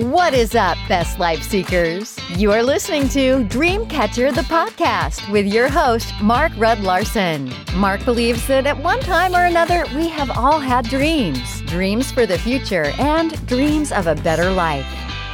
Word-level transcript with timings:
What 0.00 0.32
is 0.32 0.54
up, 0.54 0.78
best 0.88 1.18
life 1.18 1.42
seekers? 1.42 2.18
You 2.30 2.52
are 2.52 2.62
listening 2.62 3.06
to 3.10 3.44
Dreamcatcher 3.44 4.34
the 4.34 4.40
podcast 4.40 5.30
with 5.30 5.44
your 5.44 5.68
host, 5.68 6.14
Mark 6.22 6.52
Rudd 6.56 6.80
Larson. 6.80 7.52
Mark 7.74 8.02
believes 8.06 8.46
that 8.46 8.66
at 8.66 8.82
one 8.82 9.00
time 9.00 9.36
or 9.36 9.44
another, 9.44 9.84
we 9.94 10.08
have 10.08 10.30
all 10.30 10.58
had 10.58 10.86
dreams 10.86 11.60
dreams 11.66 12.10
for 12.10 12.24
the 12.24 12.38
future 12.38 12.94
and 12.98 13.46
dreams 13.46 13.92
of 13.92 14.06
a 14.06 14.14
better 14.14 14.50
life. 14.50 14.86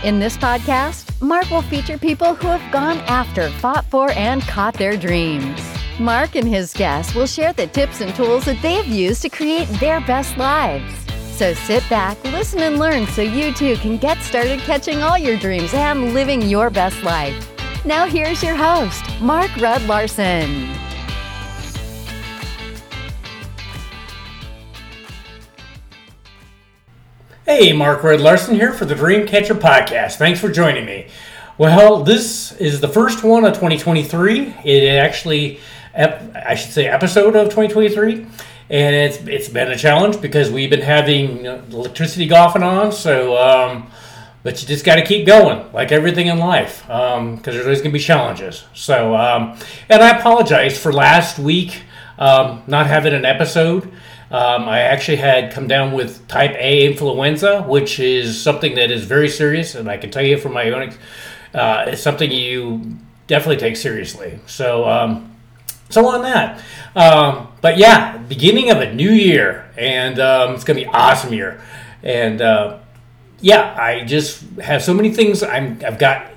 In 0.02 0.18
this 0.18 0.36
podcast, 0.36 1.22
Mark 1.22 1.48
will 1.48 1.62
feature 1.62 1.96
people 1.96 2.34
who 2.34 2.48
have 2.48 2.72
gone 2.72 2.98
after, 3.06 3.50
fought 3.60 3.84
for, 3.84 4.10
and 4.10 4.42
caught 4.42 4.74
their 4.74 4.96
dreams. 4.96 5.60
Mark 6.00 6.34
and 6.34 6.48
his 6.48 6.72
guests 6.72 7.14
will 7.14 7.26
share 7.26 7.52
the 7.52 7.68
tips 7.68 8.00
and 8.00 8.12
tools 8.16 8.46
that 8.46 8.60
they 8.62 8.74
have 8.74 8.88
used 8.88 9.22
to 9.22 9.28
create 9.28 9.68
their 9.78 10.00
best 10.00 10.36
lives. 10.36 11.05
So 11.36 11.52
sit 11.52 11.86
back, 11.90 12.16
listen, 12.24 12.60
and 12.60 12.78
learn 12.78 13.06
so 13.08 13.20
you 13.20 13.52
too 13.52 13.76
can 13.76 13.98
get 13.98 14.16
started 14.22 14.58
catching 14.60 15.02
all 15.02 15.18
your 15.18 15.36
dreams 15.36 15.74
and 15.74 16.14
living 16.14 16.40
your 16.40 16.70
best 16.70 17.02
life. 17.02 17.52
Now, 17.84 18.06
here's 18.06 18.42
your 18.42 18.54
host, 18.56 19.04
Mark 19.20 19.54
Rudd 19.58 19.82
Larson. 19.82 20.64
Hey, 27.44 27.74
Mark 27.74 28.02
Rudd 28.02 28.22
Larson 28.22 28.54
here 28.54 28.72
for 28.72 28.86
the 28.86 28.94
Dreamcatcher 28.94 29.60
podcast. 29.60 30.16
Thanks 30.16 30.40
for 30.40 30.50
joining 30.50 30.86
me. 30.86 31.08
Well, 31.58 32.02
this 32.02 32.52
is 32.52 32.80
the 32.80 32.88
first 32.88 33.22
one 33.22 33.44
of 33.44 33.52
2023. 33.52 34.54
It 34.64 34.88
actually, 34.88 35.60
I 35.94 36.54
should 36.54 36.72
say, 36.72 36.86
episode 36.88 37.36
of 37.36 37.50
2023 37.50 38.26
and 38.68 38.94
it's 38.94 39.18
it's 39.18 39.48
been 39.48 39.70
a 39.70 39.76
challenge 39.76 40.20
because 40.20 40.50
we've 40.50 40.70
been 40.70 40.82
having 40.82 41.38
you 41.38 41.42
know, 41.44 41.62
electricity 41.70 42.30
off 42.32 42.54
and 42.54 42.64
on. 42.64 42.92
So, 42.92 43.36
um, 43.36 43.90
but 44.42 44.60
you 44.60 44.68
just 44.68 44.84
got 44.84 44.96
to 44.96 45.04
keep 45.04 45.26
going, 45.26 45.72
like 45.72 45.92
everything 45.92 46.28
in 46.28 46.38
life, 46.38 46.82
because 46.82 47.18
um, 47.18 47.40
there's 47.42 47.64
always 47.64 47.78
going 47.78 47.90
to 47.90 47.98
be 47.98 47.98
challenges. 47.98 48.64
So, 48.74 49.16
um, 49.16 49.58
and 49.88 50.02
I 50.02 50.18
apologize 50.18 50.78
for 50.78 50.92
last 50.92 51.38
week 51.38 51.82
um, 52.18 52.62
not 52.66 52.86
having 52.86 53.14
an 53.14 53.24
episode. 53.24 53.84
Um, 54.30 54.68
I 54.68 54.80
actually 54.80 55.18
had 55.18 55.52
come 55.52 55.68
down 55.68 55.92
with 55.92 56.26
type 56.26 56.52
A 56.58 56.86
influenza, 56.86 57.62
which 57.62 58.00
is 58.00 58.40
something 58.40 58.74
that 58.74 58.90
is 58.90 59.04
very 59.04 59.28
serious, 59.28 59.74
and 59.76 59.88
I 59.88 59.96
can 59.96 60.10
tell 60.10 60.24
you 60.24 60.36
from 60.36 60.52
my 60.52 60.70
own, 60.70 60.94
uh, 61.54 61.84
it's 61.88 62.02
something 62.02 62.30
you 62.30 62.96
definitely 63.28 63.58
take 63.58 63.76
seriously. 63.76 64.40
So, 64.46 64.88
um, 64.88 65.35
so 65.88 66.06
on 66.08 66.22
that. 66.22 66.62
Um, 66.94 67.48
but 67.60 67.78
yeah, 67.78 68.16
beginning 68.16 68.70
of 68.70 68.78
a 68.78 68.92
new 68.92 69.10
year, 69.10 69.70
and 69.76 70.18
um, 70.18 70.54
it's 70.54 70.64
gonna 70.64 70.80
be 70.80 70.86
awesome 70.86 71.32
year. 71.32 71.60
And 72.02 72.40
uh, 72.40 72.78
yeah, 73.40 73.76
I 73.78 74.04
just 74.04 74.42
have 74.60 74.82
so 74.82 74.94
many 74.94 75.12
things 75.12 75.42
I'm 75.42 75.80
I've 75.86 75.98
got 75.98 76.30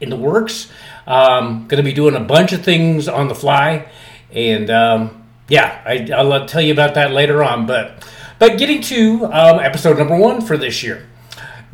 in 0.00 0.10
the 0.10 0.16
works. 0.16 0.70
Um, 1.06 1.66
gonna 1.68 1.82
be 1.82 1.92
doing 1.92 2.14
a 2.14 2.20
bunch 2.20 2.52
of 2.52 2.62
things 2.62 3.08
on 3.08 3.28
the 3.28 3.34
fly, 3.34 3.88
and 4.30 4.70
um, 4.70 5.24
yeah, 5.48 5.82
I, 5.84 6.22
will 6.22 6.46
tell 6.46 6.62
you 6.62 6.72
about 6.72 6.94
that 6.94 7.12
later 7.12 7.42
on. 7.42 7.66
But 7.66 8.06
but 8.38 8.58
getting 8.58 8.80
to 8.82 9.26
um, 9.26 9.60
episode 9.60 9.98
number 9.98 10.16
one 10.16 10.40
for 10.40 10.56
this 10.56 10.82
year. 10.82 11.06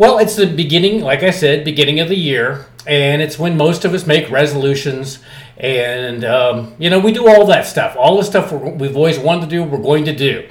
Well, 0.01 0.17
it's 0.17 0.35
the 0.35 0.47
beginning, 0.47 1.03
like 1.03 1.23
I 1.23 1.29
said, 1.29 1.63
beginning 1.63 2.01
of 2.01 2.09
the 2.09 2.17
year, 2.17 2.65
and 2.87 3.21
it's 3.21 3.39
when 3.39 3.59
most 3.59 3.85
of 3.85 3.93
us 3.93 4.07
make 4.07 4.31
resolutions 4.31 5.19
and 5.59 6.25
um, 6.25 6.75
you 6.79 6.89
know 6.89 6.99
we 6.99 7.13
do 7.13 7.29
all 7.29 7.45
that 7.49 7.67
stuff. 7.67 7.97
All 7.99 8.17
the 8.17 8.25
stuff 8.25 8.51
we've 8.51 8.97
always 8.97 9.19
wanted 9.19 9.43
to 9.43 9.47
do 9.49 9.63
we're 9.63 9.77
going 9.77 10.07
to 10.07 10.17
do. 10.17 10.49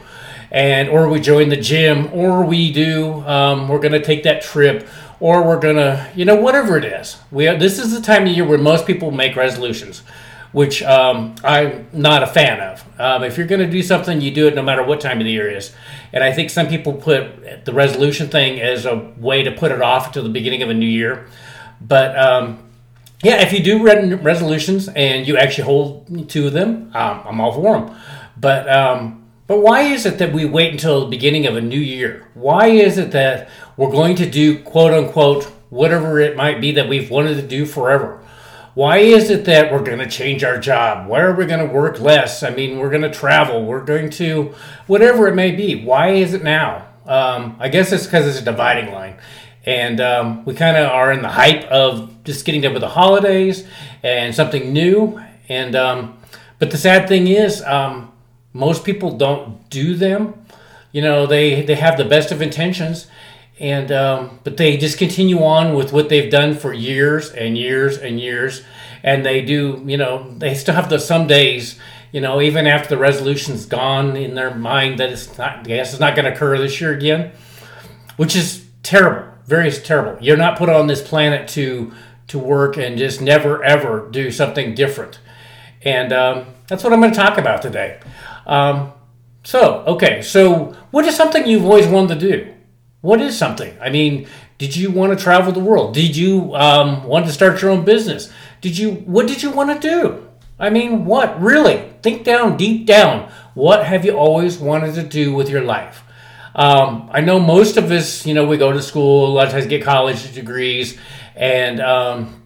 And 0.52 0.88
or 0.88 1.10
we 1.10 1.20
join 1.20 1.50
the 1.50 1.58
gym 1.58 2.14
or 2.14 2.46
we 2.46 2.72
do 2.72 3.22
um, 3.22 3.68
we're 3.68 3.80
going 3.80 3.94
to 3.94 4.04
take 4.04 4.22
that 4.22 4.44
trip 4.44 4.88
or 5.20 5.44
we're 5.44 5.60
going 5.60 5.78
to 5.78 6.12
you 6.14 6.26
know 6.26 6.36
whatever 6.36 6.78
it 6.78 6.86
is. 6.86 7.18
We 7.32 7.46
this 7.46 7.80
is 7.80 7.92
the 7.92 8.02
time 8.02 8.28
of 8.28 8.32
year 8.32 8.46
where 8.46 8.60
most 8.60 8.86
people 8.86 9.10
make 9.10 9.36
resolutions 9.36 10.04
which 10.52 10.82
um, 10.84 11.36
i'm 11.44 11.88
not 11.94 12.24
a 12.24 12.28
fan 12.28 12.60
of 12.60 12.84
um, 13.00 13.24
if 13.24 13.38
you're 13.38 13.48
going 13.48 13.62
to 13.62 13.70
do 13.70 13.84
something 13.84 14.22
you 14.22 14.32
do 14.32 14.48
it 14.48 14.56
no 14.56 14.62
matter 14.62 14.84
what 14.84 15.00
time 15.00 15.20
of 15.20 15.26
the 15.26 15.32
year 15.32 15.50
is 15.50 15.74
and 16.14 16.24
i 16.24 16.32
think 16.32 16.50
some 16.50 16.68
people 16.68 16.94
put 16.94 17.66
the 17.66 17.74
resolution 17.74 18.28
thing 18.28 18.60
as 18.60 18.86
a 18.86 19.14
way 19.18 19.44
to 19.44 19.52
put 19.52 19.72
it 19.72 19.82
off 19.82 20.08
until 20.08 20.24
the 20.24 20.30
beginning 20.30 20.62
of 20.62 20.70
a 20.70 20.74
new 20.74 20.88
year 20.88 21.28
but 21.82 22.18
um, 22.18 22.70
yeah, 23.24 23.42
if 23.42 23.52
you 23.52 23.62
do 23.62 23.84
resolutions 23.84 24.88
and 24.88 25.28
you 25.28 25.38
actually 25.38 25.66
hold 25.66 26.30
to 26.30 26.50
them, 26.50 26.92
um, 26.96 27.22
I'm 27.26 27.42
all 27.42 27.52
for 27.52 27.80
them. 27.80 27.98
But 28.38 28.70
um, 28.70 29.26
but 29.48 29.60
why 29.60 29.82
is 29.82 30.06
it 30.06 30.20
that 30.20 30.32
we 30.32 30.46
wait 30.46 30.72
until 30.72 31.02
the 31.02 31.10
beginning 31.10 31.46
of 31.46 31.58
a 31.58 31.62
new 31.62 31.80
year? 31.80 32.28
Why 32.34 32.68
is 32.68 32.98
it 32.98 33.12
that 33.12 33.50
we're 33.76 33.92
going 33.92 34.16
to 34.18 34.30
do 34.30 34.60
quote 34.64 34.94
unquote 34.94 35.46
whatever 35.70 36.20
it 36.20 36.38
might 36.38 36.62
be 36.62 36.72
that 36.72 36.88
we've 36.88 37.10
wanted 37.10 37.36
to 37.36 37.42
do 37.48 37.66
forever? 37.66 38.24
Why 38.76 38.98
is 39.00 39.30
it 39.30 39.46
that 39.46 39.72
we're 39.72 39.84
going 39.84 40.00
to 40.00 40.08
change 40.08 40.44
our 40.44 40.60
job? 40.60 41.08
Why 41.08 41.22
are 41.22 41.34
we 41.34 41.46
going 41.46 41.66
to 41.68 41.74
work 41.74 42.00
less? 42.00 42.44
I 42.44 42.50
mean, 42.52 42.80
we're 42.80 42.90
going 42.90 43.02
to 43.02 43.12
travel. 43.12 43.66
We're 43.66 43.84
going 43.84 44.10
to 44.12 44.54
whatever 44.88 45.28
it 45.28 45.36
may 45.36 45.52
be. 45.52 45.84
Why 45.84 46.10
is 46.10 46.34
it 46.34 46.44
now? 46.44 46.88
Um, 47.06 47.58
I 47.60 47.70
guess 47.70 47.92
it's 47.92 48.06
because 48.06 48.28
it's 48.28 48.40
a 48.40 48.46
dividing 48.46 48.94
line 48.94 49.16
and 49.66 50.00
um, 50.02 50.46
we 50.46 50.54
kind 50.54 50.78
of 50.78 50.90
are 50.90 51.12
in 51.12 51.22
the 51.22 51.30
hype 51.30 51.64
of 51.66 52.24
just 52.24 52.46
getting 52.46 52.62
done 52.62 52.74
with 52.74 52.82
the 52.82 52.90
holidays 52.90 53.68
and 54.04 54.34
something 54.34 54.72
new. 54.74 55.22
And 55.48 55.76
um, 55.76 56.18
but 56.60 56.72
the 56.72 56.78
sad 56.78 57.08
thing 57.08 57.28
is, 57.28 57.62
um, 57.64 58.12
most 58.54 58.84
people 58.84 59.18
don't 59.18 59.70
do 59.70 59.96
them. 59.96 60.34
You 60.92 61.02
know, 61.02 61.26
they 61.26 61.62
they 61.62 61.76
have 61.76 61.98
the 61.98 62.06
best 62.06 62.32
of 62.32 62.42
intentions, 62.42 63.08
and 63.60 63.92
um, 63.92 64.40
but 64.44 64.58
they 64.58 64.78
just 64.78 64.98
continue 64.98 65.44
on 65.44 65.76
with 65.76 65.92
what 65.94 66.10
they've 66.10 66.32
done 66.32 66.56
for 66.56 66.74
years 66.74 67.32
and 67.32 67.58
years 67.58 67.98
and 67.98 68.20
years, 68.20 68.64
and 69.04 69.26
they 69.26 69.42
do. 69.42 69.84
You 69.86 69.98
know, 69.98 70.32
they 70.38 70.54
still 70.56 70.76
have 70.76 70.90
the 70.90 71.00
some 71.00 71.28
days. 71.28 71.80
You 72.12 72.22
know, 72.22 72.42
even 72.42 72.66
after 72.66 72.90
the 72.90 72.98
resolution's 72.98 73.68
gone 73.68 74.18
in 74.18 74.34
their 74.34 74.56
mind 74.56 75.00
that 75.00 75.12
it's 75.12 75.38
not, 75.38 75.64
guess 75.64 75.92
it's 75.92 76.00
not 76.00 76.16
going 76.16 76.26
to 76.26 76.34
occur 76.34 76.58
this 76.58 76.82
year 76.82 76.92
again, 76.92 77.34
which 78.18 78.36
is 78.36 78.66
terrible 78.82 79.30
very 79.50 79.72
terrible. 79.72 80.22
You're 80.24 80.38
not 80.38 80.58
put 80.58 80.70
on 80.70 80.88
this 80.88 81.02
planet 81.02 81.50
to 81.50 81.92
to 82.28 82.38
work 82.38 82.78
and 82.78 82.98
just 82.98 83.20
never 83.20 83.64
ever 83.64 84.08
do 84.12 84.32
something 84.32 84.76
different. 84.76 85.20
And 85.82 86.14
um, 86.14 86.46
that's 86.68 86.84
what 86.84 86.94
I'm 86.94 87.02
going 87.02 87.12
to 87.12 87.18
talk 87.18 87.40
about 87.40 87.64
today. 87.64 88.00
Um, 88.46 88.94
so, 89.44 89.84
okay, 89.88 90.22
so 90.22 90.76
what 90.92 91.06
is 91.06 91.16
something 91.16 91.48
you've 91.48 91.66
always 91.66 91.88
wanted 91.88 92.20
to 92.20 92.32
do? 92.32 92.54
What 93.02 93.22
is 93.22 93.38
something? 93.38 93.78
I 93.80 93.90
mean, 93.90 94.28
did 94.58 94.76
you 94.76 94.92
want 94.92 95.18
to 95.18 95.24
travel 95.24 95.54
the 95.54 95.60
world? 95.60 95.94
Did 95.94 96.18
you 96.18 96.54
um, 96.56 97.04
want 97.06 97.26
to 97.28 97.32
start 97.32 97.62
your 97.62 97.72
own 97.72 97.86
business? 97.86 98.32
Did 98.62 98.78
you? 98.78 98.92
What 98.92 99.28
did 99.28 99.42
you 99.42 99.52
want 99.52 99.82
to 99.82 99.88
do? 99.88 100.28
I 100.60 100.70
mean, 100.70 101.06
what 101.06 101.42
really? 101.42 101.90
Think 102.02 102.26
down, 102.26 102.58
deep 102.58 102.86
down. 102.86 103.32
What 103.54 103.86
have 103.86 104.04
you 104.04 104.18
always 104.18 104.58
wanted 104.58 104.96
to 104.96 105.04
do 105.04 105.34
with 105.34 105.50
your 105.50 105.62
life? 105.62 106.04
Um, 106.54 107.10
I 107.14 107.22
know 107.22 107.40
most 107.40 107.78
of 107.78 107.90
us, 107.92 108.26
you 108.26 108.34
know, 108.34 108.46
we 108.46 108.58
go 108.58 108.74
to 108.74 108.82
school, 108.82 109.28
a 109.28 109.32
lot 109.32 109.48
of 109.48 109.54
times 109.54 109.68
get 109.68 109.84
college 109.84 110.34
degrees, 110.34 110.98
and 111.36 111.80
um, 111.80 112.42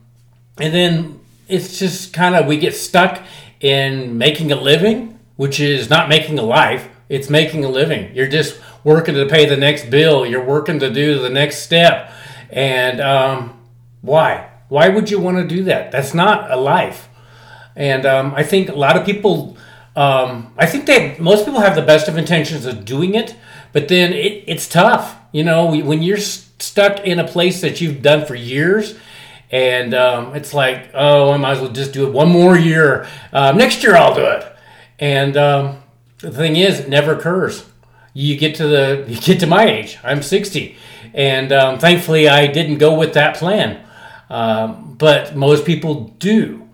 and 0.59 0.73
then 0.73 1.19
it's 1.47 1.79
just 1.79 2.13
kind 2.13 2.35
of 2.35 2.45
we 2.45 2.57
get 2.57 2.75
stuck 2.75 3.23
in 3.59 4.19
making 4.19 4.51
a 4.51 4.55
living, 4.55 5.19
which 5.35 5.59
is 5.59 5.89
not 5.89 6.09
making 6.09 6.37
a 6.37 6.43
life. 6.43 6.89
It's 7.09 7.29
making 7.29 7.65
a 7.65 7.69
living. 7.69 8.15
You're 8.15 8.27
just 8.27 8.59
working 8.83 9.15
to 9.15 9.25
pay 9.25 9.45
the 9.45 9.57
next 9.57 9.89
bill. 9.89 10.25
You're 10.25 10.43
working 10.43 10.79
to 10.79 10.89
do 10.89 11.19
the 11.19 11.29
next 11.29 11.59
step, 11.59 12.11
and 12.49 12.99
um, 13.01 13.59
why? 14.01 14.49
Why 14.69 14.89
would 14.89 15.09
you 15.09 15.19
want 15.19 15.37
to 15.37 15.55
do 15.55 15.63
that? 15.65 15.91
That's 15.91 16.13
not 16.13 16.51
a 16.51 16.55
life. 16.55 17.09
And 17.75 18.05
um, 18.05 18.33
I 18.35 18.43
think 18.43 18.69
a 18.69 18.75
lot 18.75 18.97
of 18.97 19.05
people. 19.05 19.57
Um, 19.95 20.51
I 20.57 20.65
think 20.65 20.87
that 20.87 21.19
most 21.19 21.45
people 21.45 21.59
have 21.59 21.75
the 21.75 21.83
best 21.83 22.07
of 22.07 22.17
intentions 22.17 22.65
of 22.65 22.83
doing 22.83 23.13
it, 23.13 23.35
but 23.73 23.87
then 23.89 24.11
it, 24.11 24.43
it's 24.47 24.67
tough, 24.67 25.15
you 25.31 25.43
know, 25.43 25.67
when 25.67 26.01
you're 26.01 26.17
stuck 26.17 27.01
in 27.01 27.19
a 27.19 27.27
place 27.27 27.61
that 27.61 27.79
you've 27.79 28.01
done 28.01 28.25
for 28.25 28.33
years. 28.33 28.97
And 29.51 29.93
um, 29.93 30.35
it's 30.35 30.51
like, 30.51 30.89
oh, 30.95 31.29
I 31.29 31.37
might 31.37 31.51
as 31.51 31.61
well 31.61 31.71
just 31.71 31.93
do 31.93 32.07
it 32.07 32.11
one 32.11 32.29
more 32.29 32.57
year. 32.57 33.07
Um, 33.31 33.55
next 33.55 33.83
year 33.83 33.95
I'll 33.95 34.15
do 34.15 34.25
it. 34.25 34.51
And 34.97 35.37
um, 35.37 35.83
the 36.17 36.31
thing 36.31 36.55
is, 36.55 36.79
it 36.79 36.89
never 36.89 37.13
occurs. 37.13 37.63
You 38.13 38.37
get 38.37 38.55
to 38.55 38.67
the 38.67 39.05
you 39.07 39.19
get 39.19 39.39
to 39.39 39.47
my 39.47 39.65
age. 39.65 39.97
I'm 40.03 40.21
60, 40.21 40.75
and 41.13 41.51
um, 41.51 41.79
thankfully 41.79 42.27
I 42.29 42.47
didn't 42.47 42.77
go 42.77 42.97
with 42.97 43.13
that 43.13 43.35
plan. 43.35 43.83
Um, 44.29 44.95
but 44.97 45.35
most 45.35 45.65
people 45.65 46.15
do, 46.19 46.67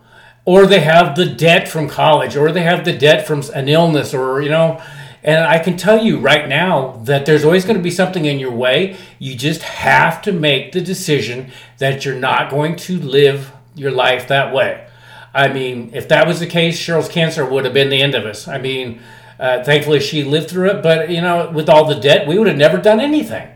or 0.46 0.66
they 0.66 0.82
have 0.82 1.16
the 1.16 1.26
debt 1.26 1.68
from 1.68 1.90
college, 1.90 2.36
or 2.36 2.52
they 2.52 2.64
have 2.64 2.86
the 2.86 2.98
debt 2.98 3.26
from 3.26 3.44
an 3.54 3.70
illness, 3.70 4.14
or 4.14 4.42
you 4.42 4.50
know, 4.50 4.82
and 5.24 5.46
I 5.46 5.60
can 5.60 5.76
tell 5.76 6.04
you 6.04 6.20
right 6.20 6.48
now 6.48 7.02
that 7.04 7.26
there's 7.26 7.44
always 7.44 7.66
going 7.66 7.78
to 7.78 7.84
be 7.84 7.92
something 7.92 8.26
in 8.26 8.40
your 8.40 8.52
way. 8.52 8.98
You 9.18 9.36
just 9.36 9.62
have 9.62 10.22
to 10.24 10.32
make 10.32 10.72
the 10.72 10.82
decision 10.82 11.52
that 11.78 12.06
you're 12.06 12.16
not 12.16 12.50
going 12.50 12.76
to 12.78 12.98
live 13.00 13.52
your 13.76 13.92
life 13.92 14.28
that 14.28 14.54
way. 14.54 14.88
I 15.34 15.48
mean, 15.50 15.92
if 15.94 16.08
that 16.08 16.26
was 16.26 16.40
the 16.40 16.48
case, 16.48 16.80
Cheryl's 16.80 17.10
cancer 17.10 17.46
would 17.46 17.66
have 17.66 17.74
been 17.74 17.90
the 17.90 18.02
end 18.02 18.16
of 18.16 18.26
us. 18.26 18.48
I 18.48 18.58
mean, 18.58 19.02
uh, 19.40 19.64
thankfully 19.64 20.00
she 20.02 20.24
lived 20.24 20.50
through 20.50 20.70
it, 20.70 20.84
but 20.84 21.10
you 21.10 21.22
know, 21.22 21.50
with 21.52 21.70
all 21.70 21.86
the 21.86 21.96
debt, 21.96 22.28
we 22.28 22.38
would 22.38 22.48
have 22.48 22.58
never 22.58 22.78
done 22.78 23.00
anything. 23.00 23.48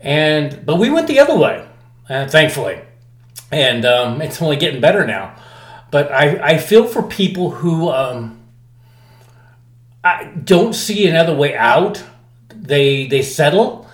And 0.00 0.64
but 0.66 0.76
we 0.76 0.90
went 0.90 1.06
the 1.06 1.20
other 1.20 1.36
way, 1.36 1.66
uh, 2.08 2.26
thankfully, 2.26 2.80
and 3.52 3.84
um, 3.84 4.20
it's 4.22 4.42
only 4.42 4.56
getting 4.56 4.80
better 4.80 5.06
now. 5.06 5.36
But 5.90 6.10
I, 6.10 6.54
I 6.54 6.58
feel 6.58 6.86
for 6.86 7.02
people 7.02 7.50
who 7.50 7.90
um, 7.90 8.40
I 10.02 10.24
don't 10.24 10.74
see 10.74 11.06
another 11.06 11.34
way 11.34 11.56
out. 11.56 12.02
They 12.54 13.06
they 13.06 13.22
settle, 13.22 13.88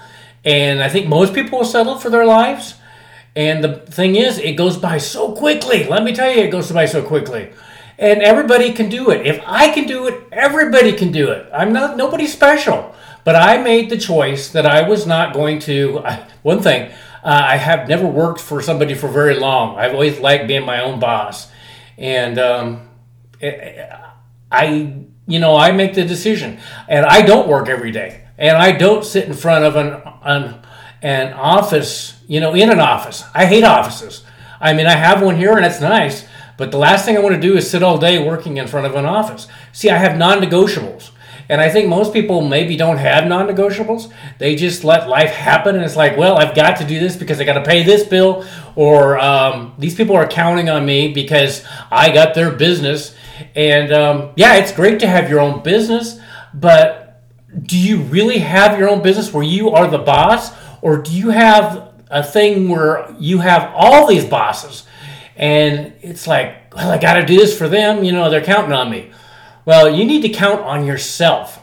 and 0.44 0.82
I 0.82 0.88
think 0.88 1.06
most 1.06 1.34
people 1.34 1.58
will 1.58 1.66
settle 1.66 1.98
for 1.98 2.08
their 2.08 2.24
lives. 2.24 2.74
And 3.34 3.62
the 3.62 3.74
thing 3.74 4.16
is, 4.16 4.38
it 4.38 4.52
goes 4.52 4.78
by 4.78 4.96
so 4.96 5.32
quickly. 5.32 5.84
Let 5.84 6.02
me 6.02 6.14
tell 6.14 6.32
you, 6.32 6.42
it 6.44 6.50
goes 6.50 6.72
by 6.72 6.86
so 6.86 7.02
quickly. 7.02 7.52
And 7.98 8.22
everybody 8.22 8.72
can 8.72 8.88
do 8.88 9.10
it. 9.10 9.26
If 9.26 9.40
I 9.46 9.70
can 9.70 9.86
do 9.86 10.06
it, 10.06 10.28
everybody 10.30 10.92
can 10.92 11.12
do 11.12 11.30
it. 11.30 11.48
I'm 11.52 11.72
not 11.72 11.96
nobody 11.96 12.26
special. 12.26 12.94
But 13.24 13.34
I 13.34 13.56
made 13.60 13.90
the 13.90 13.98
choice 13.98 14.50
that 14.50 14.66
I 14.66 14.88
was 14.88 15.06
not 15.06 15.34
going 15.34 15.58
to. 15.60 15.98
I, 16.00 16.28
one 16.42 16.62
thing, 16.62 16.92
uh, 17.24 17.42
I 17.48 17.56
have 17.56 17.88
never 17.88 18.06
worked 18.06 18.40
for 18.40 18.62
somebody 18.62 18.94
for 18.94 19.08
very 19.08 19.34
long. 19.34 19.76
I've 19.76 19.94
always 19.94 20.20
liked 20.20 20.46
being 20.46 20.64
my 20.64 20.80
own 20.80 21.00
boss, 21.00 21.48
and 21.98 22.38
um, 22.38 22.88
I, 23.42 24.94
you 25.26 25.40
know, 25.40 25.56
I 25.56 25.72
make 25.72 25.94
the 25.94 26.04
decision, 26.04 26.60
and 26.86 27.04
I 27.04 27.22
don't 27.22 27.48
work 27.48 27.68
every 27.68 27.90
day, 27.90 28.28
and 28.38 28.56
I 28.56 28.70
don't 28.70 29.04
sit 29.04 29.24
in 29.24 29.34
front 29.34 29.64
of 29.64 29.74
an 29.74 30.00
an, 30.22 30.60
an 31.02 31.32
office, 31.32 32.22
you 32.28 32.38
know, 32.38 32.54
in 32.54 32.70
an 32.70 32.78
office. 32.78 33.24
I 33.34 33.46
hate 33.46 33.64
offices. 33.64 34.22
I 34.60 34.72
mean, 34.72 34.86
I 34.86 34.94
have 34.94 35.20
one 35.20 35.36
here, 35.36 35.56
and 35.56 35.66
it's 35.66 35.80
nice. 35.80 36.24
But 36.56 36.70
the 36.70 36.78
last 36.78 37.04
thing 37.04 37.16
I 37.16 37.20
want 37.20 37.34
to 37.34 37.40
do 37.40 37.56
is 37.56 37.70
sit 37.70 37.82
all 37.82 37.98
day 37.98 38.24
working 38.24 38.56
in 38.56 38.66
front 38.66 38.86
of 38.86 38.94
an 38.94 39.04
office. 39.04 39.46
See, 39.72 39.90
I 39.90 39.98
have 39.98 40.16
non 40.16 40.40
negotiables. 40.40 41.10
And 41.48 41.60
I 41.60 41.70
think 41.70 41.88
most 41.88 42.12
people 42.12 42.42
maybe 42.42 42.76
don't 42.76 42.96
have 42.96 43.26
non 43.26 43.46
negotiables. 43.46 44.12
They 44.38 44.56
just 44.56 44.82
let 44.82 45.08
life 45.08 45.30
happen. 45.30 45.76
And 45.76 45.84
it's 45.84 45.96
like, 45.96 46.16
well, 46.16 46.36
I've 46.36 46.56
got 46.56 46.78
to 46.78 46.84
do 46.84 46.98
this 46.98 47.16
because 47.16 47.40
I 47.40 47.44
got 47.44 47.54
to 47.54 47.62
pay 47.62 47.82
this 47.82 48.04
bill, 48.04 48.44
or 48.74 49.18
um, 49.18 49.74
these 49.78 49.94
people 49.94 50.16
are 50.16 50.26
counting 50.26 50.68
on 50.68 50.84
me 50.84 51.12
because 51.12 51.64
I 51.90 52.12
got 52.12 52.34
their 52.34 52.50
business. 52.50 53.14
And 53.54 53.92
um, 53.92 54.32
yeah, 54.36 54.56
it's 54.56 54.72
great 54.72 55.00
to 55.00 55.06
have 55.06 55.30
your 55.30 55.40
own 55.40 55.62
business, 55.62 56.18
but 56.52 57.22
do 57.62 57.78
you 57.78 58.02
really 58.02 58.38
have 58.38 58.78
your 58.78 58.88
own 58.88 59.02
business 59.02 59.32
where 59.32 59.44
you 59.44 59.70
are 59.70 59.88
the 59.88 59.98
boss? 59.98 60.52
Or 60.82 60.98
do 60.98 61.12
you 61.12 61.30
have 61.30 61.92
a 62.10 62.22
thing 62.22 62.68
where 62.68 63.14
you 63.18 63.38
have 63.38 63.72
all 63.74 64.06
these 64.06 64.24
bosses? 64.24 64.84
And 65.36 65.92
it's 66.00 66.26
like, 66.26 66.74
well, 66.74 66.90
I 66.90 66.98
got 66.98 67.14
to 67.14 67.26
do 67.26 67.36
this 67.36 67.56
for 67.56 67.68
them. 67.68 68.04
You 68.04 68.12
know, 68.12 68.30
they're 68.30 68.44
counting 68.44 68.72
on 68.72 68.90
me. 68.90 69.10
Well, 69.64 69.94
you 69.94 70.04
need 70.04 70.22
to 70.22 70.28
count 70.28 70.60
on 70.62 70.86
yourself. 70.86 71.62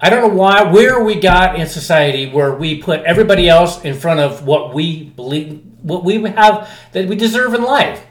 I 0.00 0.10
don't 0.10 0.20
know 0.20 0.34
why, 0.34 0.64
where 0.64 1.04
we 1.04 1.14
got 1.14 1.54
in 1.60 1.68
society 1.68 2.28
where 2.28 2.52
we 2.54 2.82
put 2.82 3.00
everybody 3.02 3.48
else 3.48 3.84
in 3.84 3.94
front 3.94 4.18
of 4.18 4.44
what 4.44 4.74
we 4.74 5.04
believe, 5.04 5.62
what 5.82 6.02
we 6.02 6.20
have 6.30 6.68
that 6.90 7.08
we 7.08 7.14
deserve 7.14 7.54
in 7.54 7.62
life. 7.62 8.04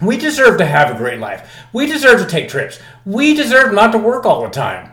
We 0.00 0.16
deserve 0.16 0.58
to 0.58 0.66
have 0.66 0.94
a 0.94 0.98
great 0.98 1.20
life. 1.20 1.50
We 1.72 1.86
deserve 1.86 2.20
to 2.20 2.26
take 2.26 2.48
trips. 2.48 2.78
We 3.04 3.34
deserve 3.34 3.74
not 3.74 3.92
to 3.92 3.98
work 3.98 4.24
all 4.24 4.42
the 4.42 4.50
time. 4.50 4.92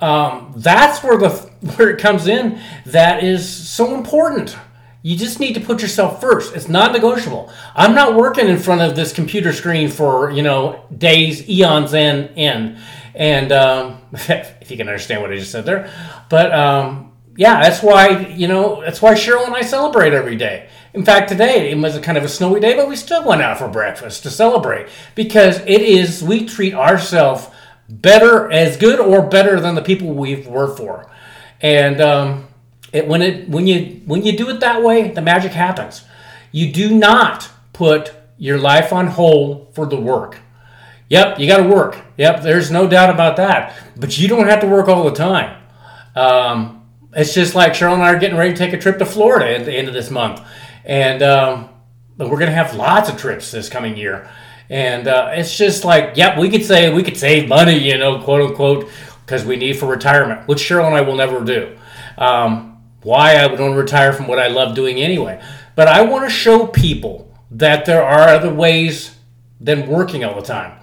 Um, 0.00 0.52
that's 0.56 1.02
where 1.02 1.16
the 1.16 1.30
where 1.76 1.90
it 1.90 2.00
comes 2.00 2.26
in. 2.26 2.60
That 2.86 3.24
is 3.24 3.48
so 3.48 3.94
important. 3.94 4.56
You 5.08 5.16
just 5.16 5.40
need 5.40 5.54
to 5.54 5.60
put 5.60 5.80
yourself 5.80 6.20
first. 6.20 6.54
It's 6.54 6.68
not 6.68 6.92
negotiable. 6.92 7.50
I'm 7.74 7.94
not 7.94 8.14
working 8.14 8.46
in 8.46 8.58
front 8.58 8.82
of 8.82 8.94
this 8.94 9.10
computer 9.10 9.54
screen 9.54 9.88
for 9.88 10.30
you 10.30 10.42
know 10.42 10.84
days, 10.94 11.48
eons, 11.48 11.94
and 11.94 12.28
end. 12.36 12.76
And 13.14 13.50
um, 13.50 14.02
if 14.12 14.70
you 14.70 14.76
can 14.76 14.86
understand 14.86 15.22
what 15.22 15.32
I 15.32 15.36
just 15.36 15.50
said 15.50 15.64
there, 15.64 15.90
but 16.28 16.52
um, 16.52 17.16
yeah, 17.36 17.62
that's 17.62 17.82
why 17.82 18.26
you 18.36 18.48
know 18.48 18.82
that's 18.82 19.00
why 19.00 19.14
Cheryl 19.14 19.46
and 19.46 19.56
I 19.56 19.62
celebrate 19.62 20.12
every 20.12 20.36
day. 20.36 20.68
In 20.92 21.06
fact, 21.06 21.30
today 21.30 21.70
it 21.70 21.78
was 21.78 21.96
a 21.96 22.02
kind 22.02 22.18
of 22.18 22.24
a 22.24 22.28
snowy 22.28 22.60
day, 22.60 22.76
but 22.76 22.86
we 22.86 22.94
still 22.94 23.26
went 23.26 23.40
out 23.40 23.56
for 23.56 23.66
breakfast 23.66 24.24
to 24.24 24.30
celebrate 24.30 24.88
because 25.14 25.60
it 25.60 25.80
is 25.80 26.22
we 26.22 26.44
treat 26.44 26.74
ourselves 26.74 27.48
better, 27.88 28.52
as 28.52 28.76
good 28.76 29.00
or 29.00 29.26
better 29.26 29.58
than 29.58 29.74
the 29.74 29.80
people 29.80 30.12
we've 30.12 30.46
worked 30.46 30.76
for, 30.76 31.10
and 31.62 32.02
um, 32.02 32.47
it, 32.92 33.06
when 33.06 33.22
it 33.22 33.48
when 33.48 33.66
you 33.66 34.00
when 34.06 34.24
you 34.24 34.36
do 34.36 34.48
it 34.50 34.60
that 34.60 34.82
way, 34.82 35.10
the 35.10 35.20
magic 35.20 35.52
happens. 35.52 36.04
You 36.52 36.72
do 36.72 36.96
not 36.96 37.50
put 37.72 38.12
your 38.38 38.58
life 38.58 38.92
on 38.92 39.08
hold 39.08 39.74
for 39.74 39.86
the 39.86 40.00
work. 40.00 40.38
Yep, 41.08 41.38
you 41.38 41.46
got 41.46 41.58
to 41.58 41.68
work. 41.68 41.98
Yep, 42.16 42.42
there's 42.42 42.70
no 42.70 42.86
doubt 42.86 43.10
about 43.10 43.36
that. 43.36 43.76
But 43.96 44.18
you 44.18 44.28
don't 44.28 44.46
have 44.46 44.60
to 44.60 44.66
work 44.66 44.88
all 44.88 45.04
the 45.04 45.16
time. 45.16 45.62
Um, 46.14 46.86
it's 47.14 47.34
just 47.34 47.54
like 47.54 47.72
Cheryl 47.72 47.94
and 47.94 48.02
I 48.02 48.12
are 48.12 48.18
getting 48.18 48.36
ready 48.36 48.52
to 48.52 48.58
take 48.58 48.72
a 48.72 48.78
trip 48.78 48.98
to 48.98 49.06
Florida 49.06 49.56
at 49.56 49.64
the 49.64 49.72
end 49.72 49.88
of 49.88 49.94
this 49.94 50.10
month, 50.10 50.42
and 50.84 51.22
um, 51.22 51.70
we're 52.16 52.28
going 52.28 52.46
to 52.46 52.52
have 52.52 52.74
lots 52.74 53.08
of 53.08 53.16
trips 53.16 53.50
this 53.50 53.68
coming 53.68 53.96
year. 53.96 54.28
And 54.70 55.08
uh, 55.08 55.30
it's 55.32 55.56
just 55.56 55.84
like, 55.84 56.16
yep, 56.16 56.36
we 56.36 56.50
could 56.50 56.64
say 56.64 56.92
we 56.92 57.02
could 57.02 57.16
save 57.16 57.48
money, 57.48 57.78
you 57.78 57.96
know, 57.96 58.20
quote 58.22 58.42
unquote, 58.42 58.90
because 59.24 59.44
we 59.44 59.56
need 59.56 59.78
for 59.78 59.86
retirement, 59.86 60.46
which 60.46 60.58
Cheryl 60.58 60.86
and 60.86 60.94
I 60.94 61.00
will 61.00 61.16
never 61.16 61.42
do. 61.42 61.76
Um, 62.18 62.77
why 63.02 63.36
I 63.36 63.46
would 63.46 63.60
want 63.60 63.72
to 63.74 63.78
retire 63.78 64.12
from 64.12 64.26
what 64.26 64.38
I 64.38 64.48
love 64.48 64.74
doing 64.74 65.00
anyway. 65.00 65.42
But 65.74 65.88
I 65.88 66.02
want 66.02 66.24
to 66.24 66.30
show 66.30 66.66
people 66.66 67.32
that 67.52 67.86
there 67.86 68.02
are 68.02 68.28
other 68.28 68.52
ways 68.52 69.16
than 69.60 69.88
working 69.88 70.24
all 70.24 70.34
the 70.34 70.46
time. 70.46 70.78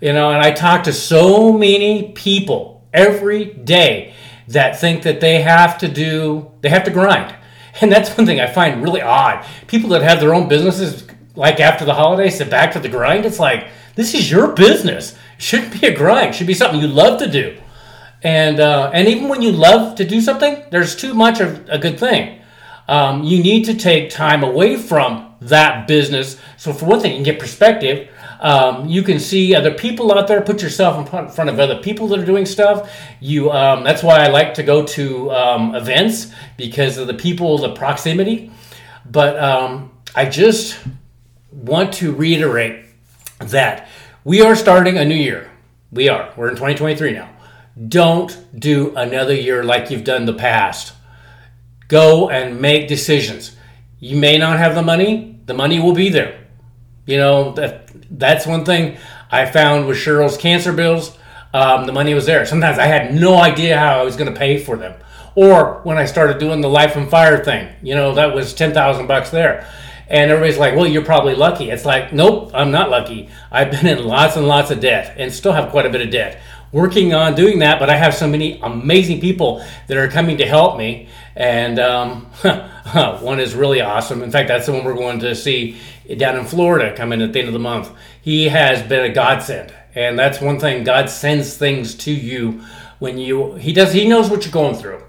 You 0.00 0.12
know, 0.12 0.30
and 0.30 0.42
I 0.42 0.50
talk 0.50 0.84
to 0.84 0.92
so 0.92 1.52
many 1.52 2.12
people 2.12 2.88
every 2.92 3.44
day 3.44 4.14
that 4.48 4.80
think 4.80 5.02
that 5.02 5.20
they 5.20 5.42
have 5.42 5.78
to 5.78 5.88
do, 5.88 6.50
they 6.60 6.68
have 6.68 6.84
to 6.84 6.90
grind. 6.90 7.36
And 7.80 7.90
that's 7.90 8.14
one 8.16 8.26
thing 8.26 8.40
I 8.40 8.48
find 8.48 8.82
really 8.82 9.00
odd. 9.00 9.46
People 9.68 9.90
that 9.90 10.02
have 10.02 10.18
their 10.18 10.34
own 10.34 10.48
businesses, 10.48 11.06
like 11.36 11.60
after 11.60 11.84
the 11.84 11.94
holidays, 11.94 12.36
sit 12.36 12.50
back 12.50 12.72
to 12.72 12.80
the 12.80 12.88
grind. 12.88 13.24
It's 13.24 13.38
like, 13.38 13.68
this 13.94 14.12
is 14.12 14.28
your 14.28 14.48
business. 14.54 15.16
Shouldn't 15.38 15.80
be 15.80 15.86
a 15.86 15.94
grind. 15.94 16.34
Should 16.34 16.48
be 16.48 16.52
something 16.52 16.80
you 16.80 16.88
love 16.88 17.20
to 17.20 17.30
do. 17.30 17.56
And, 18.22 18.60
uh, 18.60 18.90
and 18.92 19.08
even 19.08 19.28
when 19.28 19.42
you 19.42 19.52
love 19.52 19.96
to 19.96 20.04
do 20.04 20.20
something, 20.20 20.62
there's 20.70 20.94
too 20.94 21.14
much 21.14 21.40
of 21.40 21.68
a 21.68 21.78
good 21.78 21.98
thing. 21.98 22.40
Um, 22.88 23.22
you 23.22 23.42
need 23.42 23.64
to 23.66 23.74
take 23.74 24.10
time 24.10 24.42
away 24.42 24.76
from 24.76 25.34
that 25.42 25.86
business. 25.86 26.38
So, 26.56 26.72
for 26.72 26.86
one 26.86 27.00
thing, 27.00 27.12
you 27.12 27.16
can 27.18 27.24
get 27.24 27.38
perspective. 27.38 28.08
Um, 28.40 28.88
you 28.88 29.02
can 29.02 29.20
see 29.20 29.54
other 29.54 29.72
people 29.72 30.12
out 30.12 30.26
there. 30.26 30.40
Put 30.40 30.60
yourself 30.60 30.98
in 30.98 31.28
front 31.28 31.50
of 31.50 31.60
other 31.60 31.80
people 31.80 32.08
that 32.08 32.18
are 32.18 32.24
doing 32.24 32.46
stuff. 32.46 32.92
You. 33.20 33.50
Um, 33.52 33.84
that's 33.84 34.02
why 34.02 34.24
I 34.24 34.28
like 34.28 34.54
to 34.54 34.62
go 34.62 34.84
to 34.84 35.30
um, 35.30 35.74
events 35.74 36.32
because 36.56 36.98
of 36.98 37.06
the 37.06 37.14
people, 37.14 37.58
the 37.58 37.74
proximity. 37.74 38.50
But 39.08 39.38
um, 39.38 39.92
I 40.14 40.24
just 40.24 40.78
want 41.52 41.92
to 41.94 42.12
reiterate 42.12 42.86
that 43.38 43.88
we 44.24 44.42
are 44.42 44.56
starting 44.56 44.98
a 44.98 45.04
new 45.04 45.14
year. 45.14 45.50
We 45.92 46.08
are. 46.08 46.32
We're 46.36 46.48
in 46.48 46.56
2023 46.56 47.12
now. 47.12 47.30
Don't 47.88 48.36
do 48.58 48.94
another 48.96 49.34
year 49.34 49.62
like 49.62 49.90
you've 49.90 50.04
done 50.04 50.26
the 50.26 50.34
past. 50.34 50.92
Go 51.88 52.28
and 52.30 52.60
make 52.60 52.88
decisions. 52.88 53.56
You 53.98 54.16
may 54.16 54.38
not 54.38 54.58
have 54.58 54.74
the 54.74 54.82
money. 54.82 55.40
The 55.46 55.54
money 55.54 55.80
will 55.80 55.94
be 55.94 56.08
there. 56.08 56.46
You 57.06 57.16
know 57.16 57.52
that 57.54 57.90
that's 58.10 58.46
one 58.46 58.64
thing 58.64 58.96
I 59.30 59.46
found 59.46 59.86
with 59.86 59.98
Cheryl's 59.98 60.36
cancer 60.36 60.72
bills. 60.72 61.16
Um, 61.52 61.86
the 61.86 61.92
money 61.92 62.14
was 62.14 62.26
there. 62.26 62.46
Sometimes 62.46 62.78
I 62.78 62.86
had 62.86 63.14
no 63.14 63.40
idea 63.40 63.78
how 63.78 63.98
I 63.98 64.04
was 64.04 64.16
going 64.16 64.32
to 64.32 64.38
pay 64.38 64.58
for 64.58 64.76
them. 64.76 64.94
Or 65.34 65.80
when 65.82 65.96
I 65.96 66.04
started 66.04 66.38
doing 66.38 66.60
the 66.60 66.68
life 66.68 66.96
and 66.96 67.08
fire 67.08 67.42
thing, 67.42 67.68
you 67.82 67.94
know, 67.94 68.14
that 68.14 68.34
was 68.34 68.54
ten 68.54 68.72
thousand 68.72 69.06
bucks 69.06 69.30
there. 69.30 69.68
And 70.08 70.30
everybody's 70.30 70.58
like, 70.58 70.74
well, 70.74 70.88
you're 70.88 71.04
probably 71.04 71.36
lucky. 71.36 71.70
It's 71.70 71.84
like, 71.84 72.12
nope, 72.12 72.50
I'm 72.52 72.72
not 72.72 72.90
lucky. 72.90 73.28
I've 73.50 73.70
been 73.70 73.86
in 73.86 74.04
lots 74.04 74.34
and 74.36 74.46
lots 74.48 74.72
of 74.72 74.80
debt 74.80 75.14
and 75.16 75.32
still 75.32 75.52
have 75.52 75.70
quite 75.70 75.86
a 75.86 75.90
bit 75.90 76.00
of 76.00 76.10
debt. 76.10 76.40
Working 76.72 77.14
on 77.14 77.34
doing 77.34 77.58
that, 77.60 77.80
but 77.80 77.90
I 77.90 77.96
have 77.96 78.14
so 78.14 78.28
many 78.28 78.60
amazing 78.60 79.20
people 79.20 79.64
that 79.88 79.96
are 79.96 80.08
coming 80.08 80.38
to 80.38 80.46
help 80.46 80.78
me. 80.78 81.08
And 81.34 81.80
um, 81.80 82.26
one 83.22 83.40
is 83.40 83.54
really 83.54 83.80
awesome. 83.80 84.22
In 84.22 84.30
fact, 84.30 84.48
that's 84.48 84.66
the 84.66 84.72
one 84.72 84.84
we're 84.84 84.94
going 84.94 85.18
to 85.20 85.34
see 85.34 85.76
down 86.16 86.36
in 86.36 86.44
Florida 86.44 86.94
coming 86.96 87.22
at 87.22 87.32
the 87.32 87.40
end 87.40 87.48
of 87.48 87.54
the 87.54 87.60
month. 87.60 87.90
He 88.22 88.48
has 88.48 88.82
been 88.82 89.04
a 89.04 89.12
godsend, 89.12 89.74
and 89.94 90.18
that's 90.18 90.40
one 90.40 90.60
thing. 90.60 90.84
God 90.84 91.10
sends 91.10 91.56
things 91.56 91.94
to 91.96 92.12
you 92.12 92.62
when 92.98 93.18
you 93.18 93.54
he 93.54 93.72
does 93.72 93.92
he 93.92 94.08
knows 94.08 94.30
what 94.30 94.44
you're 94.44 94.52
going 94.52 94.76
through, 94.76 95.02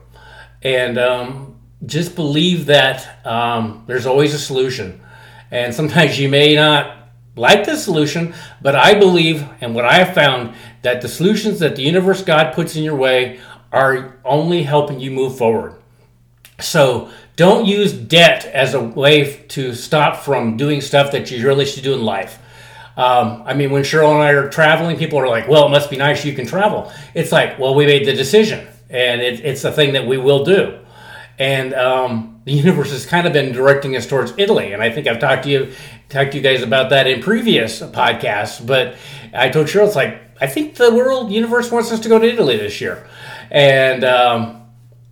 and 0.62 0.98
um, 0.98 1.60
just 1.86 2.15
believe 2.15 2.68
that 2.68 3.25
um, 3.25 3.84
there's 3.88 4.06
always 4.06 4.34
a 4.34 4.39
solution. 4.39 5.01
And 5.50 5.75
sometimes 5.75 6.18
you 6.18 6.30
may 6.30 6.56
not 6.56 6.98
like 7.36 7.65
the 7.65 7.75
solution, 7.75 8.34
but 8.62 8.75
I 8.75 8.98
believe 8.98 9.46
and 9.62 9.75
what 9.75 9.86
I 9.86 9.96
have 9.96 10.13
found 10.13 10.56
that 10.82 11.02
the 11.02 11.08
solutions 11.08 11.60
that 11.60 11.76
the 11.76 11.84
universe 11.84 12.24
God 12.24 12.54
puts 12.54 12.76
in 12.76 12.84
your 12.84 12.96
way 12.96 13.40
are 13.72 14.18
only 14.26 14.64
helping 14.64 15.00
you 15.00 15.12
move 15.12 15.38
forward. 15.38 15.76
So 16.60 17.10
don't 17.36 17.66
use 17.66 17.94
debt 17.94 18.46
as 18.46 18.74
a 18.74 18.82
way 18.82 19.38
to 19.50 19.74
stop 19.74 20.24
from 20.24 20.58
doing 20.58 20.82
stuff 20.82 21.12
that 21.12 21.32
you 21.32 21.46
really 21.46 21.66
should 21.66 21.84
do 21.84 21.94
in 21.94 22.04
life. 22.04 22.40
Um, 22.98 23.44
I 23.46 23.54
mean, 23.54 23.72
when 23.72 23.84
Cheryl 23.84 24.14
and 24.14 24.22
I 24.22 24.32
are 24.32 24.50
traveling, 24.50 24.98
people 24.98 25.18
are 25.20 25.28
like, 25.28 25.48
well, 25.48 25.66
it 25.66 25.70
must 25.70 25.90
be 25.90 25.98
nice 25.98 26.26
you 26.26 26.34
can 26.34 26.46
travel. 26.46 26.92
It's 27.14 27.32
like, 27.32 27.58
well, 27.58 27.74
we 27.74 27.86
made 27.86 28.06
the 28.06 28.14
decision, 28.14 28.68
and 28.90 29.22
it, 29.22 29.40
it's 29.40 29.64
a 29.64 29.72
thing 29.72 29.94
that 29.94 30.06
we 30.06 30.18
will 30.18 30.44
do. 30.44 30.78
And 31.40 31.74
um, 31.74 32.42
the 32.44 32.52
universe 32.64 32.92
has 32.92 33.06
kind 33.06 33.26
of 33.26 33.34
been 33.34 33.54
directing 33.54 33.96
us 33.96 34.06
towards 34.06 34.34
Italy, 34.38 34.74
and 34.74 34.84
I 34.84 34.90
think 34.90 35.08
I've 35.08 35.20
talked 35.20 35.44
to 35.44 35.50
you 35.50 35.74
talked 36.10 36.32
to 36.32 36.38
you 36.38 36.44
guys 36.44 36.62
about 36.62 36.90
that 36.90 37.08
in 37.08 37.22
previous 37.22 37.82
podcasts. 37.82 38.66
But 38.66 38.98
I 39.34 39.48
told 39.50 39.68
Cheryl, 39.68 39.88
it's 39.88 39.96
like 39.96 40.31
I 40.42 40.48
think 40.48 40.74
the 40.74 40.94
world 40.94 41.32
universe 41.32 41.72
wants 41.72 41.92
us 41.92 42.00
to 42.00 42.10
go 42.10 42.18
to 42.18 42.28
Italy 42.28 42.58
this 42.58 42.82
year, 42.82 43.08
and 43.52 44.04
um, 44.04 44.64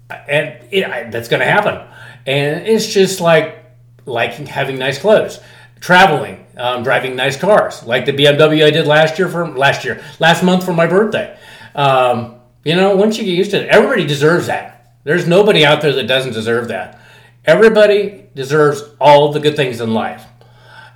and 0.09 0.57
it, 0.71 1.11
that's 1.11 1.27
going 1.29 1.41
to 1.41 1.45
happen. 1.45 1.87
And 2.25 2.67
it's 2.67 2.87
just 2.87 3.21
like 3.21 3.63
like 4.07 4.33
having 4.33 4.79
nice 4.79 4.97
clothes, 4.97 5.39
traveling, 5.79 6.47
um, 6.57 6.81
driving 6.81 7.15
nice 7.15 7.37
cars, 7.37 7.83
like 7.83 8.05
the 8.05 8.11
BMW 8.11 8.65
I 8.65 8.71
did 8.71 8.87
last 8.87 9.19
year 9.19 9.29
for 9.29 9.47
last 9.47 9.85
year, 9.85 10.03
last 10.19 10.43
month 10.43 10.65
for 10.65 10.73
my 10.73 10.87
birthday. 10.87 11.37
Um, 11.75 12.39
you 12.63 12.75
know, 12.75 12.95
once 12.95 13.19
you 13.19 13.23
get 13.23 13.35
used 13.35 13.51
to 13.51 13.63
it, 13.63 13.69
everybody 13.69 14.07
deserves 14.07 14.47
that. 14.47 14.95
There's 15.03 15.27
nobody 15.27 15.63
out 15.63 15.81
there 15.81 15.93
that 15.93 16.07
doesn't 16.07 16.33
deserve 16.33 16.69
that. 16.69 16.99
Everybody 17.45 18.25
deserves 18.33 18.83
all 18.99 19.31
the 19.31 19.39
good 19.39 19.55
things 19.55 19.79
in 19.79 19.93
life. 19.93 20.25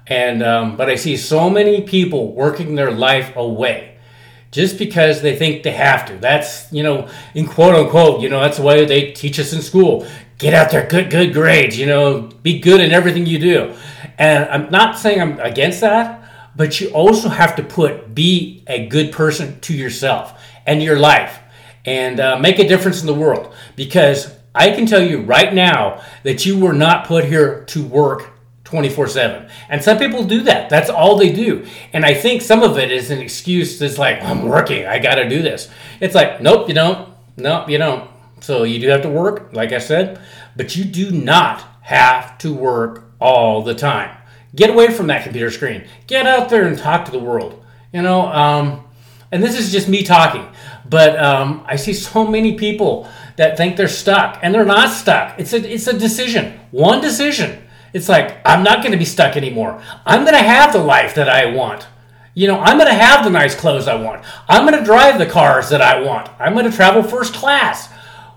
And 0.07 0.41
um, 0.41 0.75
but 0.75 0.89
I 0.89 0.95
see 0.95 1.17
so 1.17 1.51
many 1.51 1.81
people 1.81 2.33
working 2.33 2.73
their 2.73 2.91
life 2.91 3.35
away 3.35 3.92
just 4.53 4.77
because 4.77 5.23
they 5.23 5.35
think 5.35 5.63
they 5.63 5.71
have 5.71 6.05
to. 6.05 6.15
That's 6.17 6.71
you 6.71 6.83
know, 6.83 7.09
in 7.33 7.47
quote 7.47 7.75
unquote, 7.75 8.21
you 8.21 8.29
know, 8.29 8.39
that's 8.39 8.57
the 8.57 8.63
way 8.63 8.85
they 8.85 9.11
teach 9.11 9.39
us 9.39 9.51
in 9.51 9.61
school. 9.61 10.07
Get 10.37 10.53
out 10.53 10.71
there, 10.71 10.87
good 10.87 11.09
good 11.09 11.33
grades. 11.33 11.77
You 11.77 11.87
know, 11.87 12.21
be 12.21 12.59
good 12.59 12.79
in 12.79 12.91
everything 12.91 13.25
you 13.25 13.39
do. 13.39 13.75
And 14.17 14.45
I'm 14.45 14.71
not 14.71 14.97
saying 14.97 15.19
I'm 15.19 15.39
against 15.39 15.81
that, 15.81 16.29
but 16.55 16.79
you 16.79 16.89
also 16.91 17.29
have 17.29 17.55
to 17.57 17.63
put 17.63 18.13
be 18.13 18.63
a 18.67 18.87
good 18.87 19.11
person 19.11 19.59
to 19.61 19.73
yourself 19.73 20.39
and 20.65 20.81
your 20.81 20.99
life 20.99 21.39
and 21.83 22.19
uh, 22.19 22.37
make 22.37 22.59
a 22.59 22.67
difference 22.67 23.01
in 23.01 23.07
the 23.07 23.13
world. 23.13 23.53
Because 23.75 24.33
I 24.53 24.69
can 24.69 24.85
tell 24.85 25.01
you 25.01 25.21
right 25.21 25.51
now 25.51 26.03
that 26.21 26.45
you 26.45 26.59
were 26.59 26.73
not 26.73 27.07
put 27.07 27.25
here 27.25 27.65
to 27.65 27.83
work 27.83 28.32
24 28.73 29.07
7. 29.07 29.49
And 29.69 29.83
some 29.83 29.99
people 29.99 30.23
do 30.23 30.41
that. 30.43 30.67
That's 30.67 30.89
all 30.89 31.15
they 31.15 31.31
do. 31.31 31.67
And 31.93 32.03
I 32.03 32.15
think 32.15 32.41
some 32.41 32.63
of 32.63 32.79
it 32.79 32.91
is 32.91 33.11
an 33.11 33.19
excuse 33.19 33.77
that's 33.77 33.99
like, 33.99 34.19
I'm 34.23 34.47
working, 34.47 34.87
I 34.87 34.97
got 34.97 35.15
to 35.15 35.29
do 35.29 35.43
this. 35.43 35.69
It's 36.01 36.15
like, 36.15 36.41
nope, 36.41 36.67
you 36.67 36.73
don't. 36.73 37.13
Nope, 37.37 37.69
you 37.69 37.77
don't. 37.77 38.09
So 38.41 38.63
you 38.63 38.79
do 38.79 38.87
have 38.87 39.03
to 39.03 39.09
work, 39.09 39.53
like 39.53 39.73
I 39.73 39.77
said, 39.77 40.19
but 40.55 40.75
you 40.75 40.85
do 40.85 41.11
not 41.11 41.63
have 41.83 42.39
to 42.39 42.51
work 42.51 43.03
all 43.19 43.61
the 43.61 43.75
time. 43.75 44.17
Get 44.55 44.71
away 44.71 44.91
from 44.91 45.05
that 45.07 45.21
computer 45.21 45.51
screen. 45.51 45.85
Get 46.07 46.25
out 46.25 46.49
there 46.49 46.65
and 46.65 46.75
talk 46.75 47.05
to 47.05 47.11
the 47.11 47.19
world. 47.19 47.63
You 47.93 48.01
know, 48.01 48.21
um, 48.25 48.85
and 49.31 49.43
this 49.43 49.55
is 49.55 49.71
just 49.71 49.87
me 49.87 50.01
talking. 50.01 50.47
But 50.89 51.19
um, 51.19 51.63
I 51.67 51.75
see 51.75 51.93
so 51.93 52.25
many 52.25 52.57
people 52.57 53.07
that 53.35 53.55
think 53.55 53.77
they're 53.77 53.87
stuck, 53.87 54.39
and 54.41 54.53
they're 54.53 54.65
not 54.65 54.89
stuck. 54.89 55.39
It's 55.39 55.53
a 55.53 55.57
it's 55.57 55.85
a 55.85 55.97
decision, 55.97 56.59
one 56.71 57.01
decision. 57.01 57.62
It's 57.93 58.09
like 58.09 58.37
I'm 58.45 58.63
not 58.63 58.79
going 58.79 58.91
to 58.91 58.97
be 58.97 59.05
stuck 59.05 59.37
anymore. 59.37 59.81
I'm 60.05 60.21
going 60.21 60.33
to 60.33 60.43
have 60.43 60.73
the 60.73 60.83
life 60.83 61.15
that 61.15 61.29
I 61.29 61.45
want. 61.45 61.87
You 62.33 62.47
know, 62.47 62.59
I'm 62.59 62.77
going 62.77 62.89
to 62.89 62.95
have 62.95 63.23
the 63.23 63.29
nice 63.29 63.53
clothes 63.53 63.87
I 63.87 63.95
want. 63.95 64.25
I'm 64.49 64.67
going 64.67 64.79
to 64.79 64.85
drive 64.85 65.19
the 65.19 65.27
cars 65.27 65.69
that 65.69 65.81
I 65.81 66.01
want. 66.01 66.29
I'm 66.39 66.53
going 66.53 66.69
to 66.69 66.75
travel 66.75 67.03
first 67.03 67.35
class. 67.35 67.91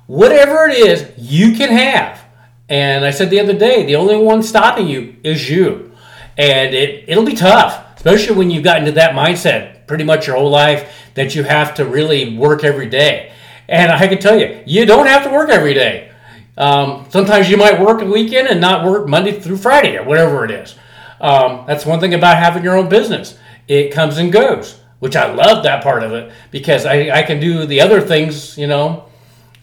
Whatever 0.06 0.68
it 0.68 0.76
is, 0.76 1.10
you 1.16 1.56
can 1.56 1.70
have. 1.70 2.22
And 2.68 3.04
I 3.04 3.10
said 3.10 3.30
the 3.30 3.40
other 3.40 3.56
day, 3.56 3.86
the 3.86 3.96
only 3.96 4.16
one 4.16 4.42
stopping 4.42 4.86
you 4.86 5.16
is 5.22 5.48
you. 5.48 5.92
And 6.36 6.74
it, 6.74 7.08
it'll 7.08 7.24
be 7.24 7.34
tough, 7.34 7.96
especially 7.96 8.36
when 8.36 8.50
you've 8.50 8.64
gotten 8.64 8.84
to 8.84 8.92
that 8.92 9.14
mindset 9.14 9.86
pretty 9.86 10.04
much 10.04 10.26
your 10.26 10.36
whole 10.36 10.50
life 10.50 10.92
that 11.14 11.34
you 11.34 11.44
have 11.44 11.74
to 11.74 11.84
really 11.84 12.36
work 12.36 12.64
every 12.64 12.88
day. 12.88 13.32
And 13.68 13.90
I 13.90 14.06
can 14.06 14.18
tell 14.18 14.38
you, 14.38 14.62
you 14.66 14.84
don't 14.84 15.06
have 15.06 15.24
to 15.24 15.30
work 15.30 15.48
every 15.48 15.74
day. 15.74 16.12
Um, 16.56 17.06
sometimes 17.10 17.50
you 17.50 17.56
might 17.56 17.80
work 17.80 18.00
a 18.00 18.06
weekend 18.06 18.48
and 18.48 18.60
not 18.60 18.84
work 18.84 19.08
Monday 19.08 19.40
through 19.40 19.58
Friday 19.58 19.96
or 19.96 20.04
whatever 20.04 20.44
it 20.44 20.50
is. 20.50 20.74
Um, 21.20 21.64
that's 21.66 21.84
one 21.84 22.00
thing 22.00 22.14
about 22.14 22.38
having 22.38 22.64
your 22.64 22.76
own 22.76 22.88
business. 22.88 23.38
It 23.68 23.92
comes 23.92 24.18
and 24.18 24.32
goes, 24.32 24.80
which 24.98 25.16
I 25.16 25.32
love 25.32 25.64
that 25.64 25.82
part 25.82 26.02
of 26.02 26.12
it 26.12 26.32
because 26.50 26.86
I, 26.86 27.10
I 27.10 27.22
can 27.22 27.40
do 27.40 27.66
the 27.66 27.80
other 27.80 28.00
things, 28.00 28.56
you 28.56 28.66
know, 28.66 29.08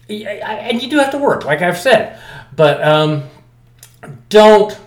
and 0.08 0.82
you 0.82 0.88
do 0.88 0.98
have 0.98 1.10
to 1.12 1.18
work, 1.18 1.44
like 1.44 1.62
I've 1.62 1.78
said. 1.78 2.18
But 2.54 2.82
um, 2.82 3.24
don't 4.28 4.78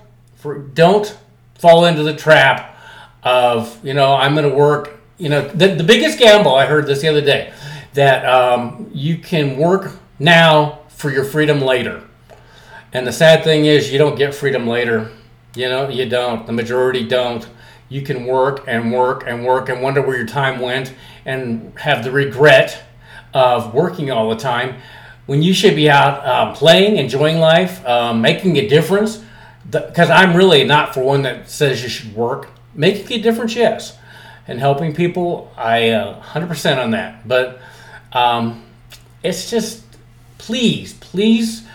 don't 0.74 1.18
fall 1.58 1.86
into 1.86 2.04
the 2.04 2.16
trap 2.16 2.78
of 3.24 3.84
you 3.84 3.96
know 3.96 4.14
I'm 4.14 4.36
going 4.36 4.48
to 4.48 4.56
work 4.56 4.98
you 5.18 5.30
know, 5.30 5.48
the, 5.48 5.70
the 5.70 5.84
biggest 5.84 6.20
gamble, 6.20 6.56
I 6.56 6.66
heard 6.66 6.86
this 6.86 7.02
the 7.02 7.08
other 7.08 7.22
day, 7.22 7.54
that 7.94 8.26
um, 8.26 8.90
you 8.94 9.18
can 9.18 9.58
work 9.58 9.94
now 10.20 10.77
for 10.98 11.10
your 11.10 11.24
freedom 11.24 11.62
later. 11.62 12.04
And 12.92 13.08
the 13.08 13.14
sad 13.14 13.44
thing 13.46 13.66
is, 13.66 13.92
you 13.92 13.98
don't 13.98 14.18
get 14.18 14.36
freedom 14.36 14.68
later. 14.68 15.12
You 15.56 15.70
know, 15.70 15.88
you 15.88 16.10
don't. 16.10 16.46
The 16.46 16.52
majority 16.52 17.08
don't. 17.08 17.48
You 17.88 18.02
can 18.02 18.26
work 18.26 18.66
and 18.68 18.92
work 18.92 19.24
and 19.26 19.46
work 19.46 19.70
and 19.70 19.82
wonder 19.82 20.02
where 20.02 20.18
your 20.18 20.28
time 20.28 20.60
went 20.60 20.94
and 21.26 21.72
have 21.80 22.04
the 22.04 22.12
regret 22.12 22.84
of 23.34 23.74
working 23.74 24.12
all 24.12 24.30
the 24.30 24.36
time 24.36 24.76
when 25.26 25.42
you 25.42 25.54
should 25.54 25.76
be 25.76 25.90
out 25.90 26.26
uh, 26.26 26.54
playing, 26.54 26.98
enjoying 26.98 27.40
life, 27.40 27.86
um, 27.86 28.22
making 28.22 28.58
a 28.58 28.68
difference. 28.68 29.24
Because 29.70 30.10
I'm 30.10 30.36
really 30.36 30.66
not 30.66 30.94
for 30.94 31.02
one 31.04 31.22
that 31.22 31.50
says 31.50 31.84
you 31.84 31.90
should 31.90 32.14
work. 32.16 32.50
Making 32.74 33.20
a 33.20 33.22
difference, 33.22 33.56
yes 33.56 33.98
and 34.48 34.60
helping 34.60 34.94
people, 34.94 35.52
I 35.58 35.90
uh, 35.90 36.22
100% 36.22 36.78
on 36.82 36.92
that. 36.92 37.28
But 37.28 37.60
um, 38.14 38.64
it's 39.24 39.50
just, 39.50 39.84
please, 40.38 40.94
please, 40.94 41.66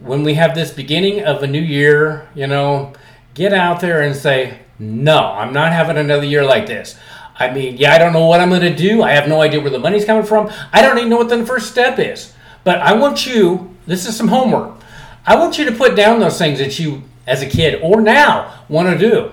when 0.00 0.22
we 0.22 0.34
have 0.34 0.54
this 0.54 0.70
beginning 0.70 1.22
of 1.22 1.42
a 1.42 1.46
new 1.46 1.60
year, 1.60 2.28
you 2.34 2.46
know, 2.46 2.92
get 3.34 3.52
out 3.52 3.80
there 3.80 4.02
and 4.02 4.14
say, 4.14 4.58
no, 4.78 5.18
I'm 5.18 5.52
not 5.52 5.72
having 5.72 5.96
another 5.96 6.24
year 6.24 6.44
like 6.44 6.66
this. 6.66 6.96
I 7.38 7.52
mean, 7.52 7.76
yeah, 7.76 7.94
I 7.94 7.98
don't 7.98 8.12
know 8.12 8.26
what 8.26 8.40
I'm 8.40 8.50
going 8.50 8.62
to 8.62 8.74
do. 8.74 9.02
I 9.02 9.12
have 9.12 9.28
no 9.28 9.40
idea 9.40 9.60
where 9.60 9.70
the 9.70 9.78
money's 9.78 10.04
coming 10.04 10.24
from. 10.24 10.50
I 10.72 10.82
don't 10.82 10.98
even 10.98 11.08
know 11.08 11.16
what 11.16 11.28
the 11.28 11.46
first 11.46 11.70
step 11.70 11.98
is. 11.98 12.32
But 12.64 12.78
I 12.78 12.92
want 12.94 13.26
you, 13.26 13.74
this 13.86 14.06
is 14.06 14.16
some 14.16 14.28
homework. 14.28 14.76
I 15.26 15.36
want 15.36 15.58
you 15.58 15.64
to 15.64 15.72
put 15.72 15.96
down 15.96 16.20
those 16.20 16.38
things 16.38 16.58
that 16.58 16.78
you, 16.78 17.02
as 17.26 17.42
a 17.42 17.48
kid 17.48 17.80
or 17.82 18.00
now, 18.00 18.64
want 18.68 18.88
to 18.90 18.98
do. 18.98 19.32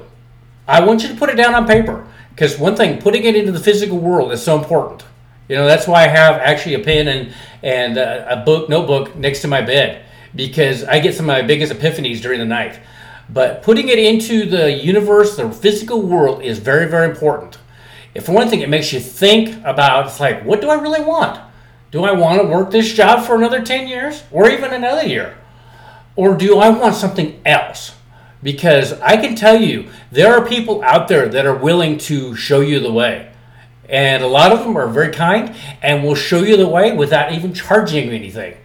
I 0.67 0.85
want 0.85 1.03
you 1.03 1.09
to 1.09 1.15
put 1.15 1.29
it 1.29 1.35
down 1.35 1.55
on 1.55 1.67
paper. 1.67 2.07
Because 2.29 2.57
one 2.57 2.75
thing, 2.75 3.01
putting 3.01 3.23
it 3.25 3.35
into 3.35 3.51
the 3.51 3.59
physical 3.59 3.97
world 3.97 4.31
is 4.31 4.41
so 4.41 4.57
important. 4.57 5.03
You 5.49 5.57
know, 5.57 5.65
that's 5.65 5.87
why 5.87 6.05
I 6.05 6.07
have 6.07 6.35
actually 6.35 6.75
a 6.75 6.79
pen 6.79 7.07
and 7.09 7.33
and 7.61 7.97
uh, 7.97 8.25
a 8.29 8.37
book 8.37 8.69
notebook 8.69 9.15
next 9.15 9.41
to 9.41 9.49
my 9.49 9.61
bed 9.61 10.05
because 10.33 10.85
I 10.85 10.99
get 10.99 11.15
some 11.15 11.29
of 11.29 11.35
my 11.35 11.41
biggest 11.41 11.73
epiphanies 11.73 12.21
during 12.21 12.39
the 12.39 12.45
night. 12.45 12.79
But 13.29 13.61
putting 13.61 13.89
it 13.89 13.99
into 13.99 14.45
the 14.45 14.71
universe, 14.71 15.35
the 15.35 15.51
physical 15.51 16.01
world, 16.01 16.41
is 16.41 16.59
very, 16.59 16.87
very 16.87 17.09
important. 17.09 17.57
If 18.15 18.25
for 18.25 18.31
one 18.31 18.47
thing, 18.47 18.61
it 18.61 18.69
makes 18.69 18.93
you 18.93 18.99
think 18.99 19.61
about 19.65 20.07
it's 20.07 20.19
like, 20.19 20.43
what 20.45 20.61
do 20.61 20.69
I 20.69 20.75
really 20.75 21.01
want? 21.01 21.39
Do 21.91 22.05
I 22.05 22.11
want 22.13 22.41
to 22.41 22.47
work 22.47 22.71
this 22.71 22.93
job 22.93 23.25
for 23.25 23.35
another 23.35 23.61
10 23.61 23.87
years 23.87 24.23
or 24.31 24.49
even 24.49 24.71
another 24.71 25.05
year? 25.05 25.37
Or 26.15 26.35
do 26.35 26.59
I 26.59 26.69
want 26.69 26.95
something 26.95 27.41
else? 27.45 27.95
because 28.41 28.93
I 29.01 29.17
can 29.17 29.35
tell 29.35 29.61
you 29.61 29.89
there 30.11 30.33
are 30.33 30.45
people 30.45 30.83
out 30.83 31.07
there 31.07 31.27
that 31.29 31.45
are 31.45 31.55
willing 31.55 31.97
to 31.99 32.35
show 32.35 32.61
you 32.61 32.79
the 32.79 32.91
way. 32.91 33.28
And 33.89 34.23
a 34.23 34.27
lot 34.27 34.51
of 34.51 34.59
them 34.59 34.77
are 34.77 34.87
very 34.87 35.11
kind 35.11 35.55
and 35.81 36.03
will 36.03 36.15
show 36.15 36.43
you 36.43 36.55
the 36.55 36.67
way 36.67 36.95
without 36.95 37.33
even 37.33 37.53
charging 37.53 38.07
you 38.07 38.13
anything. 38.13 38.55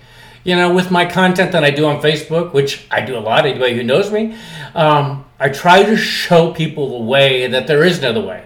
You 0.45 0.55
know, 0.57 0.75
with 0.75 0.91
my 0.91 1.07
content 1.07 1.53
that 1.53 1.65
I 1.65 1.71
do 1.71 1.87
on 1.87 2.03
Facebook, 2.03 2.53
which 2.53 2.87
I 2.91 3.01
do 3.01 3.17
a 3.17 3.21
lot, 3.21 3.47
anybody 3.47 3.75
who 3.75 3.83
knows 3.83 4.13
me, 4.13 4.37
um, 4.75 5.25
I 5.41 5.49
try 5.49 5.83
to 5.83 5.97
show 5.97 6.53
people 6.53 6.99
the 6.99 7.05
way 7.07 7.47
that 7.47 7.67
there 7.67 7.83
is 7.83 7.99
another 7.99 8.21
way. 8.21 8.45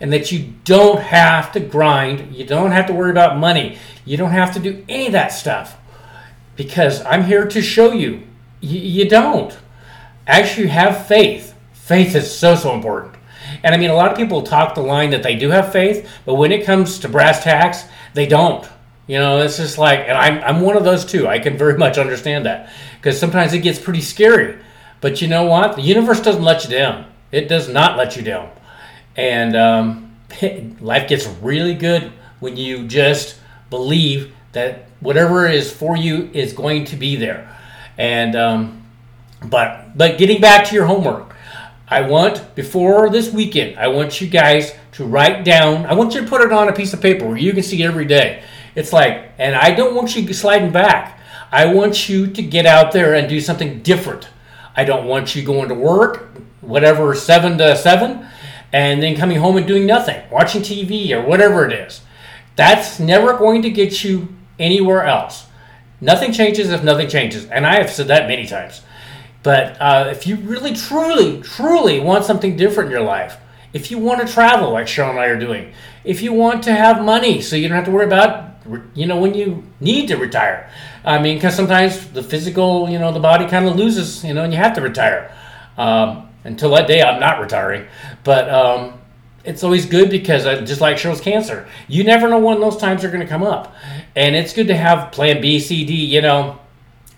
And 0.00 0.12
that 0.12 0.30
you 0.30 0.52
don't 0.64 1.00
have 1.00 1.52
to 1.52 1.60
grind, 1.60 2.34
you 2.34 2.44
don't 2.44 2.72
have 2.72 2.86
to 2.86 2.92
worry 2.92 3.10
about 3.10 3.38
money, 3.38 3.78
you 4.04 4.16
don't 4.16 4.30
have 4.30 4.52
to 4.54 4.60
do 4.60 4.84
any 4.88 5.06
of 5.06 5.12
that 5.12 5.28
stuff. 5.28 5.78
Because 6.56 7.02
I'm 7.06 7.24
here 7.24 7.46
to 7.46 7.62
show 7.62 7.92
you, 7.92 8.22
y- 8.62 8.68
you 8.68 9.08
don't 9.08 9.56
actually 10.26 10.68
have 10.68 11.06
faith. 11.06 11.54
Faith 11.72 12.14
is 12.14 12.34
so, 12.34 12.54
so 12.54 12.74
important. 12.74 13.14
And 13.62 13.74
I 13.74 13.78
mean, 13.78 13.90
a 13.90 13.94
lot 13.94 14.10
of 14.10 14.16
people 14.16 14.42
talk 14.42 14.74
the 14.74 14.82
line 14.82 15.10
that 15.10 15.22
they 15.22 15.36
do 15.36 15.50
have 15.50 15.72
faith, 15.72 16.08
but 16.24 16.34
when 16.34 16.52
it 16.52 16.64
comes 16.64 16.98
to 17.00 17.08
brass 17.08 17.44
tacks, 17.44 17.84
they 18.14 18.26
don't. 18.26 18.68
You 19.06 19.18
know, 19.18 19.40
it's 19.40 19.56
just 19.56 19.76
like, 19.78 20.00
and 20.00 20.16
I'm, 20.16 20.42
I'm 20.44 20.60
one 20.62 20.76
of 20.76 20.84
those 20.84 21.04
too. 21.04 21.26
I 21.26 21.38
can 21.38 21.58
very 21.58 21.76
much 21.84 21.98
understand 21.98 22.46
that 22.46 22.72
because 22.96 23.18
sometimes 23.18 23.52
it 23.52 23.60
gets 23.60 23.78
pretty 23.78 24.02
scary. 24.02 24.58
But 25.00 25.20
you 25.22 25.28
know 25.28 25.44
what? 25.44 25.76
The 25.76 25.82
universe 25.82 26.20
doesn't 26.20 26.42
let 26.42 26.64
you 26.64 26.70
down. 26.70 27.10
It 27.32 27.48
does 27.48 27.68
not 27.68 27.96
let 27.96 28.16
you 28.16 28.22
down. 28.22 28.50
And 29.16 29.56
um, 29.56 30.16
life 30.80 31.08
gets 31.08 31.26
really 31.42 31.74
good 31.74 32.12
when 32.40 32.56
you 32.56 32.86
just 32.86 33.38
believe 33.68 34.34
that 34.52 34.86
whatever 35.00 35.46
is 35.46 35.72
for 35.72 35.96
you 35.96 36.30
is 36.32 36.52
going 36.52 36.84
to 36.86 36.96
be 36.96 37.16
there. 37.16 37.56
And 37.96 38.34
um, 38.34 38.84
but 39.44 39.96
but 39.96 40.18
getting 40.18 40.40
back 40.40 40.66
to 40.68 40.74
your 40.74 40.86
homework, 40.86 41.34
I 41.90 42.02
want 42.02 42.54
before 42.54 43.10
this 43.10 43.32
weekend, 43.32 43.76
I 43.76 43.88
want 43.88 44.20
you 44.20 44.28
guys 44.28 44.72
to 44.92 45.04
write 45.04 45.44
down. 45.44 45.86
I 45.86 45.94
want 45.94 46.14
you 46.14 46.20
to 46.20 46.26
put 46.26 46.40
it 46.40 46.52
on 46.52 46.68
a 46.68 46.72
piece 46.72 46.92
of 46.92 47.02
paper 47.02 47.26
where 47.26 47.36
you 47.36 47.52
can 47.52 47.64
see 47.64 47.82
every 47.82 48.04
day. 48.04 48.44
It's 48.76 48.92
like, 48.92 49.32
and 49.38 49.56
I 49.56 49.74
don't 49.74 49.96
want 49.96 50.14
you 50.14 50.32
sliding 50.32 50.70
back. 50.70 51.20
I 51.50 51.66
want 51.66 52.08
you 52.08 52.28
to 52.28 52.42
get 52.42 52.64
out 52.64 52.92
there 52.92 53.14
and 53.14 53.28
do 53.28 53.40
something 53.40 53.82
different. 53.82 54.28
I 54.76 54.84
don't 54.84 55.06
want 55.06 55.34
you 55.34 55.42
going 55.42 55.68
to 55.68 55.74
work, 55.74 56.30
whatever, 56.60 57.12
seven 57.16 57.58
to 57.58 57.76
seven, 57.76 58.24
and 58.72 59.02
then 59.02 59.16
coming 59.16 59.38
home 59.38 59.56
and 59.56 59.66
doing 59.66 59.84
nothing, 59.84 60.22
watching 60.30 60.62
TV 60.62 61.10
or 61.10 61.26
whatever 61.26 61.66
it 61.66 61.72
is. 61.72 62.02
That's 62.54 63.00
never 63.00 63.36
going 63.36 63.62
to 63.62 63.70
get 63.70 64.04
you 64.04 64.28
anywhere 64.60 65.02
else. 65.02 65.46
Nothing 66.00 66.32
changes 66.32 66.70
if 66.70 66.84
nothing 66.84 67.08
changes. 67.08 67.46
And 67.46 67.66
I 67.66 67.80
have 67.80 67.90
said 67.90 68.06
that 68.08 68.28
many 68.28 68.46
times. 68.46 68.82
But 69.42 69.80
uh, 69.80 70.08
if 70.10 70.26
you 70.26 70.36
really, 70.36 70.74
truly, 70.74 71.40
truly 71.40 72.00
want 72.00 72.24
something 72.24 72.56
different 72.56 72.88
in 72.88 72.92
your 72.92 73.06
life, 73.06 73.38
if 73.72 73.90
you 73.90 73.98
want 73.98 74.26
to 74.26 74.32
travel 74.32 74.70
like 74.70 74.86
Cheryl 74.86 75.10
and 75.10 75.18
I 75.18 75.26
are 75.26 75.38
doing, 75.38 75.72
if 76.04 76.22
you 76.22 76.32
want 76.32 76.62
to 76.64 76.72
have 76.72 77.02
money 77.04 77.40
so 77.40 77.56
you 77.56 77.68
don't 77.68 77.76
have 77.76 77.86
to 77.86 77.90
worry 77.90 78.06
about, 78.06 78.56
you 78.94 79.06
know, 79.06 79.18
when 79.18 79.34
you 79.34 79.64
need 79.80 80.08
to 80.08 80.16
retire. 80.16 80.70
I 81.04 81.20
mean, 81.20 81.36
because 81.36 81.54
sometimes 81.54 82.08
the 82.08 82.22
physical, 82.22 82.90
you 82.90 82.98
know, 82.98 83.12
the 83.12 83.20
body 83.20 83.46
kind 83.46 83.66
of 83.66 83.76
loses, 83.76 84.22
you 84.24 84.34
know, 84.34 84.44
and 84.44 84.52
you 84.52 84.58
have 84.58 84.74
to 84.74 84.80
retire. 84.80 85.34
Um, 85.78 86.28
until 86.44 86.70
that 86.74 86.86
day, 86.86 87.02
I'm 87.02 87.20
not 87.20 87.40
retiring. 87.40 87.86
But 88.24 88.50
um, 88.50 89.00
it's 89.44 89.64
always 89.64 89.86
good 89.86 90.10
because 90.10 90.46
I, 90.46 90.60
just 90.60 90.80
like 90.80 90.96
Cheryl's 90.96 91.20
cancer, 91.20 91.66
you 91.88 92.04
never 92.04 92.28
know 92.28 92.38
when 92.38 92.60
those 92.60 92.76
times 92.76 93.04
are 93.04 93.08
going 93.08 93.20
to 93.20 93.26
come 93.26 93.42
up, 93.42 93.74
and 94.14 94.36
it's 94.36 94.52
good 94.52 94.68
to 94.68 94.76
have 94.76 95.12
Plan 95.12 95.40
B, 95.40 95.58
C, 95.58 95.84
D, 95.84 95.94
you 95.94 96.20
know. 96.20 96.58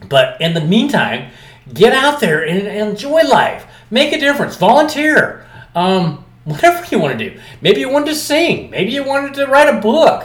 But 0.08 0.40
in 0.40 0.54
the 0.54 0.60
meantime, 0.60 1.32
get 1.72 1.92
out 1.92 2.20
there 2.20 2.46
and, 2.46 2.66
and 2.66 2.90
enjoy 2.90 3.22
life. 3.22 3.66
Make 3.90 4.12
a 4.12 4.18
difference. 4.18 4.56
Volunteer. 4.56 5.46
Um, 5.74 6.24
whatever 6.44 6.84
you 6.90 6.98
want 6.98 7.18
to 7.18 7.30
do. 7.30 7.40
Maybe 7.60 7.80
you 7.80 7.88
wanted 7.88 8.06
to 8.06 8.14
sing. 8.14 8.70
Maybe 8.70 8.92
you 8.92 9.04
wanted 9.04 9.34
to 9.34 9.46
write 9.46 9.72
a 9.72 9.80
book. 9.80 10.24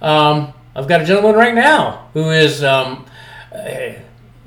Um, 0.00 0.52
I've 0.74 0.88
got 0.88 1.02
a 1.02 1.04
gentleman 1.04 1.34
right 1.34 1.54
now 1.54 2.08
who 2.14 2.30
is, 2.30 2.62
um, 2.62 3.04
uh, 3.52 3.92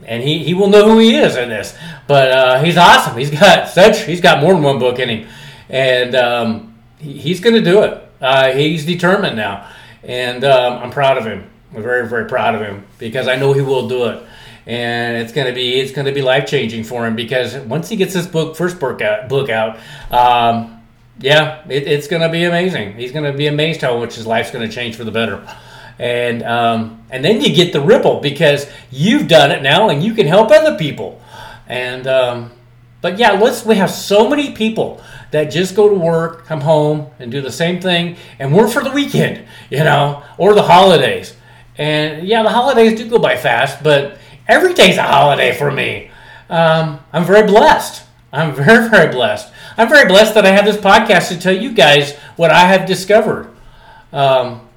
and 0.05 0.24
he, 0.24 0.43
he 0.43 0.53
will 0.53 0.69
know 0.69 0.89
who 0.89 0.98
he 0.98 1.15
is 1.15 1.36
in 1.36 1.50
this. 1.50 1.77
But 2.07 2.31
uh, 2.31 2.63
he's 2.63 2.77
awesome. 2.77 3.17
He's 3.17 3.31
got 3.31 3.69
such. 3.74 4.01
He's 4.03 4.21
got 4.21 4.41
more 4.41 4.53
than 4.53 4.63
one 4.63 4.79
book 4.79 5.00
in 5.00 5.10
him, 5.10 5.29
and 5.69 6.15
um, 6.15 6.75
he's 6.98 7.39
going 7.39 7.55
to 7.55 7.62
do 7.62 7.83
it. 7.83 8.10
Uh, 8.19 8.51
he's 8.51 8.86
determined 8.86 9.36
now, 9.36 9.69
and 10.03 10.43
um, 10.43 10.83
I'm 10.83 10.91
proud 10.91 11.17
of 11.17 11.25
him. 11.25 11.50
I'm 11.75 11.83
very, 11.83 12.07
very 12.07 12.27
proud 12.27 12.55
of 12.55 12.62
him 12.62 12.86
because 12.98 13.27
I 13.27 13.36
know 13.36 13.53
he 13.53 13.62
will 13.62 13.88
do 13.88 14.05
it, 14.05 14.24
and 14.72 15.18
it's 15.18 15.34
to 15.34 15.54
be 15.54 15.82
it's 15.82 15.92
to 15.92 16.13
be 16.13 16.22
life 16.22 16.46
changing 16.46 16.86
for 16.86 17.06
him 17.06 17.13
because 17.13 17.58
once 17.58 17.90
he 17.90 17.98
gets 17.98 18.13
this 18.13 18.25
book 18.25 18.56
first 18.56 18.80
book 18.80 19.01
out, 19.01 19.28
book 19.28 19.50
out, 19.50 19.78
um, 20.12 20.82
yeah, 21.20 21.62
it, 21.68 21.88
it's 21.88 22.08
to 22.22 22.30
be 22.30 22.46
amazing. 22.46 22.94
He's 22.96 23.12
to 23.25 23.34
be 23.34 23.48
amazed 23.48 23.82
how 23.82 23.98
much 23.98 24.16
his 24.16 24.25
life's 24.25 24.51
to 24.51 24.74
change 24.74 24.96
for 24.96 25.04
the 25.04 25.12
better, 25.12 25.46
and 26.00 26.42
um, 26.44 27.04
and 27.10 27.24
then 27.24 27.42
you 27.42 27.54
get 27.54 27.74
the 27.74 27.82
ripple 27.82 28.22
because 28.22 28.66
you've 28.92 29.28
done 29.28 29.51
it 29.51 29.62
now 29.62 29.90
and 29.90 30.01
you 30.01 30.13
can 30.13 30.25
help 30.25 30.51
other 30.51 30.78
people, 30.78 31.22
and 31.68 32.08
um, 32.08 32.51
but 33.01 33.20
yeah, 33.20 33.32
let's 33.32 33.66
we 33.66 33.75
have 33.75 33.92
so 33.92 34.30
many 34.30 34.54
people 34.54 35.04
that 35.32 35.51
just 35.51 35.75
go 35.75 35.90
to 35.90 35.96
work, 35.96 36.46
come 36.46 36.62
home, 36.62 37.08
and 37.20 37.30
do 37.30 37.42
the 37.42 37.51
same 37.51 37.82
thing 37.82 38.16
and 38.40 38.56
work 38.56 38.72
for 38.72 38.82
the 38.82 38.92
weekend, 38.92 39.46
you 39.70 39.84
know, 39.84 40.24
or 40.38 40.54
the 40.54 40.63
holidays. 40.63 41.36
And 41.78 42.25
yeah, 42.25 42.44
the 42.44 42.50
holidays 42.50 42.98
do 42.98 43.10
go 43.10 43.20
by 43.20 43.36
fast, 43.36 43.84
but 43.84 44.18
every 44.48 44.74
day's 44.74 44.98
a 44.98 45.03
holiday 45.03 45.55
for 45.57 45.71
me. 45.71 46.12
Um, 46.50 47.00
I'm 47.13 47.25
very 47.25 47.48
blessed. 47.48 48.03
I'm 48.33 48.53
very, 48.55 48.89
very 48.89 49.12
blessed. 49.12 49.51
I'm 49.77 49.89
very 49.89 50.07
blessed 50.07 50.33
that 50.36 50.45
I 50.45 50.50
have 50.50 50.65
this 50.65 50.77
podcast 50.77 51.29
to 51.29 51.39
tell 51.39 51.55
you 51.55 51.74
guys 51.74 52.15
what 52.36 52.51
I 52.51 52.67
have 52.67 52.86
discovered. 52.86 53.53
Um, 54.12 54.67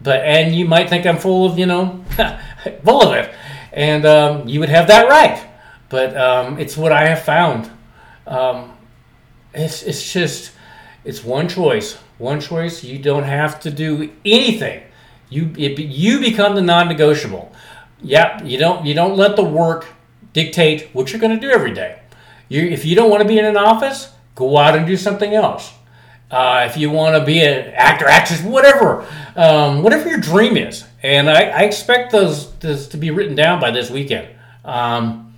but 0.00 0.20
and 0.20 0.54
you 0.54 0.66
might 0.66 0.88
think 0.88 1.06
I'm 1.06 1.18
full 1.18 1.46
of, 1.46 1.58
you 1.58 1.66
know, 1.66 2.04
full 2.84 3.02
of 3.02 3.14
it, 3.14 3.34
and 3.72 4.06
um, 4.06 4.48
you 4.48 4.60
would 4.60 4.68
have 4.68 4.86
that 4.88 5.08
right. 5.08 5.44
But 5.88 6.16
um, 6.16 6.58
it's 6.58 6.76
what 6.76 6.92
I 6.92 7.06
have 7.06 7.22
found. 7.22 7.70
Um, 8.26 8.72
it's 9.54 9.82
it's 9.82 10.12
just 10.12 10.52
it's 11.04 11.24
one 11.24 11.48
choice. 11.48 11.94
One 12.18 12.40
choice. 12.40 12.84
You 12.84 12.98
don't 12.98 13.24
have 13.24 13.60
to 13.60 13.70
do 13.70 14.12
anything. 14.24 14.82
You 15.28 15.52
it, 15.56 15.78
you 15.78 16.20
become 16.20 16.54
the 16.54 16.62
non-negotiable. 16.62 17.52
Yep. 18.02 18.42
You 18.44 18.58
don't 18.58 18.86
you 18.86 18.94
don't 18.94 19.16
let 19.16 19.36
the 19.36 19.44
work 19.44 19.86
dictate 20.32 20.90
what 20.92 21.12
you're 21.12 21.20
going 21.20 21.38
to 21.38 21.40
do 21.40 21.50
every 21.50 21.72
day. 21.72 22.00
You 22.48 22.62
if 22.62 22.84
you 22.84 22.94
don't 22.94 23.10
want 23.10 23.22
to 23.22 23.28
be 23.28 23.38
in 23.38 23.44
an 23.44 23.56
office, 23.56 24.10
go 24.34 24.56
out 24.58 24.76
and 24.76 24.86
do 24.86 24.96
something 24.96 25.34
else. 25.34 25.72
Uh, 26.30 26.66
if 26.68 26.76
you 26.76 26.90
want 26.90 27.16
to 27.16 27.24
be 27.24 27.40
an 27.40 27.72
actor, 27.74 28.06
actress, 28.06 28.42
whatever, 28.42 29.06
um, 29.36 29.84
whatever 29.84 30.08
your 30.08 30.18
dream 30.18 30.56
is, 30.56 30.84
and 31.00 31.30
I, 31.30 31.44
I 31.44 31.60
expect 31.60 32.10
those, 32.10 32.52
those, 32.56 32.88
to 32.88 32.96
be 32.96 33.12
written 33.12 33.36
down 33.36 33.60
by 33.60 33.70
this 33.70 33.90
weekend. 33.90 34.28
Um, 34.64 35.34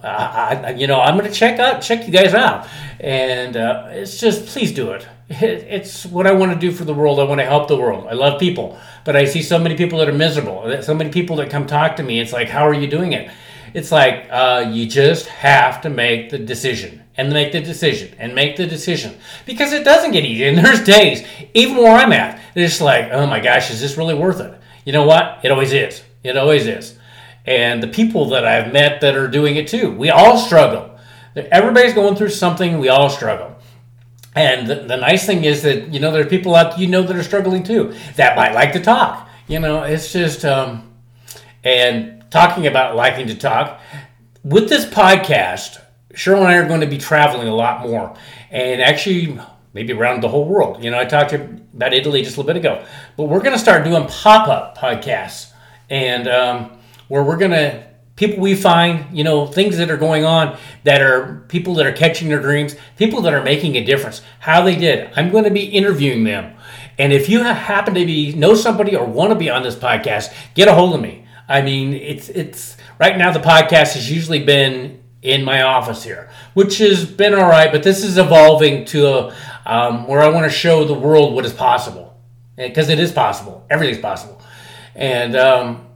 I, 0.00 0.74
you 0.78 0.86
know, 0.86 1.00
I'm 1.00 1.16
going 1.16 1.28
to 1.28 1.36
check 1.36 1.58
out, 1.58 1.82
check 1.82 2.06
you 2.06 2.12
guys 2.12 2.34
out, 2.34 2.68
and 3.00 3.56
uh, 3.56 3.88
it's 3.90 4.20
just 4.20 4.46
please 4.46 4.72
do 4.72 4.92
it. 4.92 5.06
It. 5.40 5.66
It's 5.68 6.04
what 6.06 6.26
I 6.26 6.32
want 6.32 6.52
to 6.52 6.58
do 6.58 6.72
for 6.72 6.84
the 6.84 6.94
world. 6.94 7.18
I 7.18 7.24
want 7.24 7.40
to 7.40 7.46
help 7.46 7.68
the 7.68 7.76
world. 7.76 8.06
I 8.08 8.12
love 8.14 8.38
people, 8.40 8.78
but 9.04 9.16
I 9.16 9.24
see 9.24 9.42
so 9.42 9.58
many 9.58 9.76
people 9.76 9.98
that 10.00 10.08
are 10.08 10.14
miserable. 10.14 10.82
So 10.82 10.94
many 10.94 11.10
people 11.10 11.36
that 11.36 11.50
come 11.50 11.66
talk 11.66 11.96
to 11.96 12.02
me. 12.02 12.20
It's 12.20 12.32
like, 12.32 12.48
how 12.48 12.66
are 12.66 12.74
you 12.74 12.88
doing 12.88 13.12
it? 13.12 13.30
It's 13.74 13.90
like 13.90 14.28
uh, 14.30 14.70
you 14.70 14.86
just 14.86 15.26
have 15.26 15.80
to 15.82 15.90
make 15.90 16.30
the 16.30 16.38
decision 16.38 17.02
and 17.16 17.32
make 17.32 17.52
the 17.52 17.60
decision 17.60 18.14
and 18.18 18.34
make 18.34 18.56
the 18.56 18.66
decision 18.66 19.16
because 19.46 19.72
it 19.72 19.84
doesn't 19.84 20.12
get 20.12 20.24
easy. 20.24 20.44
And 20.44 20.58
there's 20.58 20.84
days, 20.84 21.26
even 21.54 21.76
where 21.76 21.96
I'm 21.96 22.12
at, 22.12 22.40
it's 22.54 22.80
like, 22.80 23.10
oh 23.12 23.26
my 23.26 23.40
gosh, 23.40 23.70
is 23.70 23.80
this 23.80 23.96
really 23.96 24.14
worth 24.14 24.40
it? 24.40 24.54
You 24.84 24.92
know 24.92 25.06
what? 25.06 25.40
It 25.42 25.50
always 25.50 25.72
is. 25.72 26.02
It 26.22 26.36
always 26.36 26.66
is 26.66 26.98
and 27.46 27.82
the 27.82 27.88
people 27.88 28.28
that 28.30 28.46
I've 28.46 28.72
met 28.72 29.00
that 29.00 29.16
are 29.16 29.28
doing 29.28 29.56
it 29.56 29.68
too. 29.68 29.90
We 29.92 30.10
all 30.10 30.38
struggle. 30.38 30.98
Everybody's 31.34 31.94
going 31.94 32.14
through 32.14 32.28
something. 32.30 32.78
We 32.78 32.88
all 32.88 33.10
struggle. 33.10 33.51
And 34.34 34.66
the, 34.66 34.76
the, 34.76 34.96
nice 34.96 35.26
thing 35.26 35.44
is 35.44 35.62
that 35.62 35.92
you 35.92 36.00
know 36.00 36.10
there 36.10 36.22
are 36.22 36.28
people 36.28 36.54
out 36.54 36.78
you 36.78 36.86
know 36.86 37.02
that 37.02 37.14
are 37.14 37.22
struggling 37.22 37.62
too 37.62 37.94
that 38.16 38.36
might 38.36 38.54
like 38.54 38.72
to 38.72 38.80
talk. 38.80 39.28
You 39.46 39.58
know, 39.58 39.82
it's 39.82 40.12
just 40.12 40.44
um, 40.44 40.90
and 41.62 42.24
talking 42.30 42.66
about 42.66 42.96
liking 42.96 43.26
to 43.26 43.34
talk 43.34 43.80
with 44.42 44.68
this 44.68 44.86
podcast. 44.86 45.80
Cheryl 46.14 46.38
and 46.38 46.48
I 46.48 46.56
are 46.56 46.68
going 46.68 46.80
to 46.82 46.86
be 46.86 46.98
traveling 46.98 47.48
a 47.48 47.54
lot 47.54 47.86
more, 47.86 48.14
and 48.50 48.82
actually 48.82 49.38
maybe 49.74 49.92
around 49.92 50.22
the 50.22 50.28
whole 50.28 50.46
world. 50.46 50.82
You 50.82 50.90
know, 50.90 50.98
I 50.98 51.04
talked 51.04 51.30
to 51.30 51.42
about 51.74 51.94
Italy 51.94 52.22
just 52.22 52.36
a 52.36 52.40
little 52.40 52.52
bit 52.52 52.58
ago, 52.58 52.84
but 53.16 53.24
we're 53.24 53.40
going 53.40 53.52
to 53.52 53.58
start 53.58 53.84
doing 53.84 54.06
pop 54.06 54.48
up 54.48 54.78
podcasts 54.78 55.52
and. 55.90 56.28
Um, 56.28 56.78
where 57.12 57.22
we're 57.22 57.36
going 57.36 57.50
to 57.50 57.86
people 58.22 58.40
we 58.40 58.54
find, 58.54 59.16
you 59.16 59.24
know, 59.24 59.48
things 59.48 59.78
that 59.78 59.90
are 59.90 59.96
going 59.96 60.24
on 60.24 60.56
that 60.84 61.02
are 61.02 61.44
people 61.48 61.74
that 61.74 61.86
are 61.86 61.92
catching 61.92 62.28
their 62.28 62.40
dreams, 62.40 62.76
people 62.96 63.20
that 63.22 63.34
are 63.34 63.42
making 63.42 63.74
a 63.74 63.84
difference, 63.84 64.22
how 64.38 64.62
they 64.62 64.76
did. 64.76 65.10
I'm 65.16 65.30
going 65.30 65.42
to 65.42 65.50
be 65.50 65.64
interviewing 65.64 66.22
them. 66.22 66.54
And 66.98 67.12
if 67.12 67.28
you 67.28 67.42
happen 67.42 67.94
to 67.94 68.06
be 68.06 68.32
know 68.34 68.54
somebody 68.54 68.94
or 68.94 69.04
want 69.04 69.32
to 69.32 69.34
be 69.34 69.50
on 69.50 69.64
this 69.64 69.74
podcast, 69.74 70.32
get 70.54 70.68
a 70.68 70.74
hold 70.74 70.94
of 70.94 71.00
me. 71.00 71.26
I 71.48 71.62
mean, 71.62 71.94
it's 71.94 72.28
it's 72.28 72.76
right 73.00 73.18
now 73.18 73.32
the 73.32 73.40
podcast 73.40 73.94
has 73.94 74.08
usually 74.08 74.44
been 74.44 75.02
in 75.20 75.42
my 75.42 75.62
office 75.62 76.04
here, 76.04 76.30
which 76.54 76.78
has 76.78 77.04
been 77.04 77.34
all 77.34 77.48
right, 77.48 77.72
but 77.72 77.82
this 77.82 78.04
is 78.04 78.18
evolving 78.18 78.84
to 78.84 79.06
a, 79.06 79.36
um, 79.66 80.06
where 80.06 80.20
I 80.20 80.28
want 80.28 80.44
to 80.44 80.50
show 80.50 80.84
the 80.84 80.94
world 80.94 81.34
what 81.34 81.44
is 81.44 81.52
possible 81.52 82.20
because 82.56 82.88
it 82.88 83.00
is 83.00 83.10
possible. 83.10 83.66
Everything's 83.68 84.00
possible. 84.00 84.40
And 84.94 85.34
um, 85.34 85.86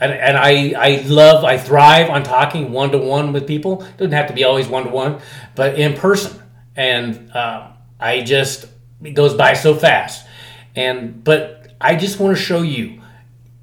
and, 0.00 0.12
and 0.12 0.36
I, 0.36 0.74
I 0.76 1.02
love, 1.06 1.44
I 1.44 1.58
thrive 1.58 2.10
on 2.10 2.22
talking 2.22 2.72
one 2.72 2.90
to 2.90 2.98
one 2.98 3.32
with 3.32 3.46
people. 3.46 3.82
It 3.82 3.96
doesn't 3.96 4.12
have 4.12 4.28
to 4.28 4.34
be 4.34 4.44
always 4.44 4.66
one 4.66 4.84
to 4.84 4.90
one, 4.90 5.20
but 5.54 5.78
in 5.78 5.94
person. 5.94 6.42
And 6.76 7.30
uh, 7.32 7.68
I 8.00 8.22
just, 8.22 8.66
it 9.02 9.12
goes 9.12 9.34
by 9.34 9.54
so 9.54 9.74
fast. 9.74 10.26
And, 10.74 11.22
but 11.22 11.74
I 11.80 11.94
just 11.96 12.18
want 12.18 12.36
to 12.36 12.42
show 12.42 12.62
you 12.62 13.00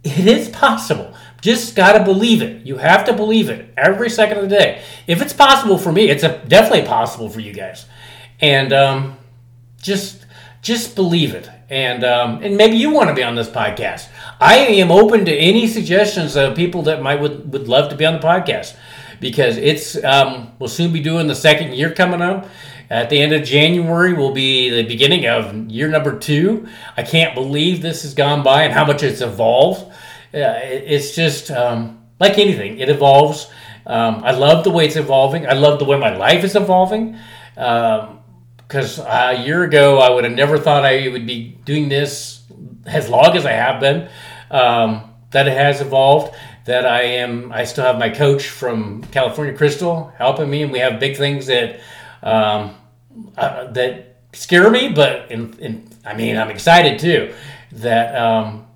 it 0.04 0.28
is 0.28 0.50
possible. 0.50 1.14
Just 1.42 1.76
got 1.76 1.98
to 1.98 2.04
believe 2.04 2.42
it. 2.42 2.66
You 2.66 2.78
have 2.78 3.06
to 3.06 3.14
believe 3.14 3.50
it 3.50 3.74
every 3.76 4.10
second 4.10 4.38
of 4.38 4.44
the 4.50 4.56
day. 4.56 4.84
If 5.08 5.22
it's 5.22 5.34
possible 5.34 5.78
for 5.78 5.92
me, 5.92 6.10
it's 6.10 6.24
a, 6.24 6.44
definitely 6.48 6.88
possible 6.88 7.30
for 7.30 7.40
you 7.40 7.54
guys. 7.54 7.86
And 8.40 8.72
um, 8.74 9.18
just, 9.82 10.26
just 10.62 10.96
believe 10.96 11.34
it. 11.34 11.50
And, 11.72 12.04
um, 12.04 12.44
and 12.44 12.58
maybe 12.58 12.76
you 12.76 12.92
want 12.92 13.08
to 13.08 13.16
be 13.16 13.24
on 13.24 13.36
this 13.36 13.48
podcast. 13.48 14.10
I 14.42 14.58
am 14.58 14.92
open 14.92 15.24
to 15.24 15.34
any 15.34 15.68
suggestions 15.68 16.36
of 16.36 16.54
people 16.54 16.82
that 16.84 17.02
might 17.02 17.22
would, 17.22 17.54
would 17.54 17.70
love 17.70 17.90
to 17.92 17.96
be 17.96 18.06
on 18.06 18.16
the 18.16 18.20
podcast 18.20 18.76
because 19.22 19.56
it's 19.56 20.04
um, 20.04 20.52
we'll 20.60 20.68
soon 20.68 20.92
be 20.92 21.00
doing 21.00 21.28
the 21.28 21.36
second 21.36 21.74
year 21.74 21.94
coming 21.94 22.22
up. 22.22 22.50
At 22.90 23.10
the 23.10 23.22
end 23.22 23.32
of 23.32 23.44
January 23.44 24.12
will 24.14 24.34
be 24.34 24.70
the 24.70 24.84
beginning 24.84 25.26
of 25.28 25.56
year 25.70 25.88
number 25.88 26.20
two. 26.20 26.68
I 26.98 27.04
can't 27.04 27.34
believe 27.34 27.82
this 27.82 28.02
has 28.02 28.14
gone 28.14 28.44
by 28.44 28.64
and 28.64 28.74
how 28.74 28.84
much 28.84 29.02
it's 29.02 29.22
evolved. 29.22 29.90
Uh, 30.34 30.60
it's 30.62 31.16
just 31.16 31.52
um, 31.52 32.02
like 32.20 32.38
anything, 32.38 32.80
it 32.80 32.90
evolves. 32.90 33.50
Um, 33.86 34.22
I 34.26 34.32
love 34.32 34.66
the 34.66 34.72
way 34.72 34.88
it's 34.88 34.98
evolving. 34.98 35.48
I 35.48 35.54
love 35.54 35.80
the 35.80 35.86
way 35.86 35.98
my 35.98 36.16
life 36.18 36.44
is 36.44 36.54
evolving. 36.58 37.18
Because 38.72 39.00
um, 39.00 39.06
a 39.10 39.44
year 39.44 39.64
ago, 39.64 40.00
I 40.00 40.10
would 40.10 40.24
have 40.24 40.32
never 40.32 40.58
thought 40.58 40.86
I 40.86 41.10
would 41.10 41.28
be 41.28 41.58
doing 41.66 41.90
this 41.90 42.42
as 42.86 43.10
long 43.10 43.36
as 43.36 43.46
I 43.46 43.52
have 43.52 43.82
been 43.82 44.08
um, 44.50 45.12
that 45.32 45.46
it 45.46 45.58
has 45.58 45.82
evolved. 45.82 46.34
that 46.64 46.86
I 46.86 47.02
am. 47.02 47.52
I 47.52 47.66
still 47.66 47.84
have 47.84 48.00
my 48.00 48.10
coach 48.10 48.48
from 48.48 49.04
California, 49.12 49.54
Crystal, 49.58 50.14
helping 50.18 50.50
me, 50.50 50.64
and 50.64 50.72
we 50.72 50.80
have 50.80 51.02
big 51.02 51.18
things 51.18 51.48
that 51.48 51.82
um, 52.24 52.76
uh, 53.36 53.66
that 53.74 54.22
scare 54.32 54.70
me. 54.72 54.88
But 54.88 55.30
in, 55.30 55.54
in, 55.60 55.90
I 56.06 56.14
mean, 56.16 56.38
I'm 56.38 56.50
excited 56.50 56.98
too. 56.98 57.34
That 57.74 58.16
um, 58.16 58.68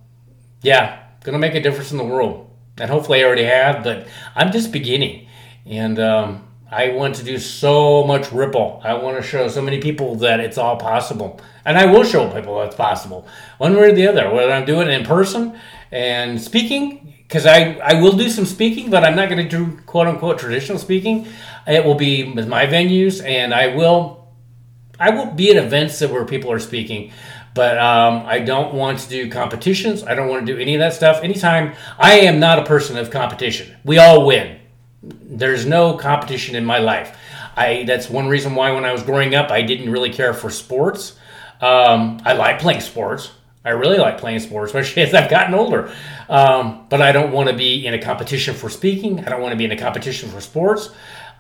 yeah, 0.62 1.04
gonna 1.24 1.40
make 1.40 1.56
a 1.56 1.62
difference 1.62 1.94
in 1.94 1.98
the 1.98 2.04
world, 2.04 2.50
and 2.78 2.90
hopefully 2.90 3.22
I 3.22 3.28
already 3.28 3.46
have. 3.46 3.82
But 3.82 4.08
I'm 4.36 4.52
just 4.52 4.74
beginning, 4.74 5.28
and 5.66 5.98
um, 6.00 6.48
I 6.72 6.90
want 6.90 7.16
to 7.16 7.24
do 7.24 7.38
so 7.38 8.04
much 8.04 8.32
ripple. 8.32 8.82
I 8.84 8.96
want 8.96 9.18
to 9.18 9.24
show 9.24 9.48
so 9.48 9.62
many 9.62 9.80
people 9.80 10.16
that 10.16 10.40
it's 10.40 10.58
all 10.58 10.78
possible, 10.78 11.40
and 11.64 11.78
I 11.78 11.86
will 11.86 12.04
show 12.04 12.30
people 12.30 12.62
it's 12.64 12.76
possible, 12.76 13.28
one 13.60 13.76
way 13.76 13.92
or 13.92 13.92
the 13.94 14.08
other. 14.08 14.34
Whether 14.34 14.52
I'm 14.52 14.66
doing 14.66 14.88
it 14.88 14.94
in 14.94 15.06
person 15.06 15.60
and 15.92 16.42
speaking, 16.42 17.14
because 17.28 17.46
I, 17.46 17.74
I 17.84 18.02
will 18.02 18.14
do 18.14 18.30
some 18.30 18.46
speaking, 18.46 18.90
but 18.90 19.04
I'm 19.04 19.16
not 19.16 19.30
going 19.30 19.48
to 19.48 19.50
do 19.50 19.78
quote 19.86 20.08
unquote 20.08 20.40
traditional 20.40 20.80
speaking. 20.80 21.28
It 21.68 21.86
will 21.86 21.96
be 21.96 22.34
with 22.34 22.48
my 22.48 22.66
venues, 22.66 23.24
and 23.24 23.54
I 23.54 23.76
will 23.76 24.34
I 25.00 25.12
will 25.12 25.28
be 25.28 25.52
at 25.52 25.64
events 25.64 26.00
that 26.00 26.12
where 26.12 26.26
people 26.26 26.52
are 26.52 26.60
speaking. 26.60 27.12
But 27.54 27.78
um, 27.78 28.26
I 28.26 28.40
don't 28.40 28.74
want 28.74 29.00
to 29.00 29.10
do 29.10 29.30
competitions. 29.30 30.04
I 30.04 30.14
don't 30.14 30.28
want 30.28 30.46
to 30.46 30.54
do 30.54 30.60
any 30.60 30.76
of 30.76 30.80
that 30.80 30.94
stuff. 30.94 31.24
Anytime 31.24 31.74
I 31.98 32.20
am 32.20 32.40
not 32.40 32.60
a 32.60 32.64
person 32.64 32.98
of 32.98 33.12
competition. 33.12 33.78
We 33.86 33.98
all 33.98 34.26
win. 34.26 34.60
There's 35.06 35.66
no 35.66 35.98
competition 35.98 36.56
in 36.56 36.66
my 36.66 36.80
life. 36.80 37.18
I 37.56 37.84
that's 37.84 38.10
one 38.10 38.28
reason 38.28 38.56
why 38.56 38.72
when 38.72 38.86
I 38.86 38.92
was 38.92 39.04
growing 39.04 39.34
up 39.36 39.52
I 39.52 39.62
didn't 39.62 39.92
really 39.92 40.12
care 40.12 40.34
for 40.34 40.50
sports. 40.50 41.18
Um, 41.62 42.20
I 42.26 42.34
like 42.34 42.60
playing 42.60 42.82
sports. 42.82 43.32
I 43.64 43.70
really 43.72 43.98
like 43.98 44.20
playing 44.20 44.40
sports, 44.40 44.70
especially 44.74 45.04
as 45.04 45.14
I've 45.14 45.30
gotten 45.30 45.56
older. 45.56 45.92
Um, 46.30 46.86
but 46.90 47.02
I 47.02 47.12
don't 47.12 47.32
want 47.32 47.50
to 47.50 47.56
be 47.56 47.86
in 47.86 47.94
a 47.94 48.00
competition 48.00 48.54
for 48.56 48.70
speaking. 48.70 49.26
I 49.26 49.30
don't 49.30 49.42
want 49.42 49.54
to 49.54 49.58
be 49.58 49.66
in 49.66 49.72
a 49.72 49.78
competition 49.78 50.30
for 50.30 50.42
sports. 50.42 50.90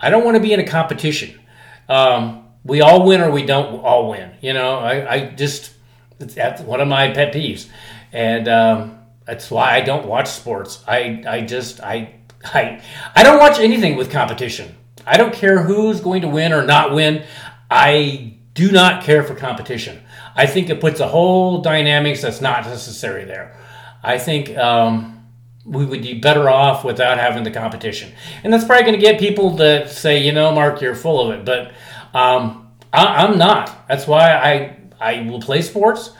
I 0.01 0.09
don't 0.09 0.25
want 0.25 0.35
to 0.35 0.41
be 0.41 0.53
in 0.53 0.59
a 0.59 0.67
competition. 0.67 1.39
Um, 1.87 2.45
we 2.63 2.81
all 2.81 3.05
win 3.05 3.21
or 3.21 3.29
we 3.29 3.45
don't 3.45 3.79
all 3.81 4.09
win. 4.09 4.31
You 4.41 4.53
know, 4.53 4.79
I, 4.79 5.13
I 5.13 5.25
just, 5.27 5.73
that's 6.17 6.61
one 6.61 6.81
of 6.81 6.87
my 6.87 7.11
pet 7.11 7.33
peeves. 7.33 7.67
And 8.11 8.47
um, 8.47 8.99
that's 9.25 9.51
why 9.51 9.75
I 9.75 9.81
don't 9.81 10.07
watch 10.07 10.27
sports. 10.27 10.83
I, 10.87 11.23
I 11.27 11.41
just, 11.41 11.79
I, 11.81 12.15
I, 12.53 12.81
I 13.15 13.23
don't 13.23 13.39
watch 13.39 13.59
anything 13.59 13.95
with 13.95 14.11
competition. 14.11 14.75
I 15.05 15.17
don't 15.17 15.33
care 15.33 15.61
who's 15.61 16.01
going 16.01 16.21
to 16.21 16.27
win 16.27 16.53
or 16.53 16.63
not 16.63 16.93
win. 16.93 17.23
I 17.69 18.37
do 18.53 18.71
not 18.71 19.03
care 19.03 19.23
for 19.23 19.35
competition. 19.35 20.01
I 20.35 20.45
think 20.47 20.69
it 20.69 20.81
puts 20.81 20.99
a 20.99 21.07
whole 21.07 21.61
dynamics 21.61 22.21
that's 22.21 22.41
not 22.41 22.65
necessary 22.65 23.25
there. 23.25 23.57
I 24.03 24.17
think 24.17 24.55
um, 24.57 25.25
we 25.65 25.85
would 25.85 26.01
be 26.01 26.19
better 26.19 26.49
off 26.49 26.83
without 26.83 27.17
having 27.17 27.43
the 27.43 27.51
competition. 27.51 28.11
And 28.43 28.53
that's 28.53 28.65
probably 28.65 28.85
going 28.85 28.99
to 28.99 29.05
get 29.05 29.19
people 29.19 29.57
to 29.57 29.87
say, 29.87 30.23
you 30.23 30.31
know, 30.31 30.51
Mark, 30.51 30.81
you're 30.81 30.95
full 30.95 31.19
of 31.19 31.39
it. 31.39 31.45
But 31.45 31.73
um, 32.17 32.71
I, 32.93 33.25
am 33.25 33.37
not. 33.37 33.87
That's 33.87 34.07
why 34.07 34.31
I, 34.31 34.77
I 34.99 35.21
will 35.29 35.41
play 35.41 35.61
sports 35.61 36.11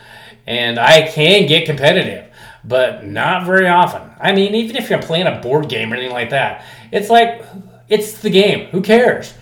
and 0.48 0.80
I 0.80 1.08
can 1.08 1.48
get 1.48 1.66
competitive, 1.66 2.25
but 2.68 3.06
not 3.06 3.46
very 3.46 3.68
often. 3.68 4.10
I 4.20 4.34
mean, 4.34 4.56
even 4.56 4.76
if 4.76 4.90
you're 4.90 5.02
playing 5.02 5.28
a 5.28 5.40
board 5.40 5.70
game 5.70 5.92
or 5.92 5.96
anything 5.96 6.14
like 6.14 6.32
that, 6.32 6.66
it's 6.92 7.10
like, 7.10 7.44
it's 7.88 8.20
the 8.20 8.30
game. 8.30 8.68
Who 8.68 8.82
cares? 8.82 9.34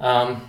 Um, 0.00 0.48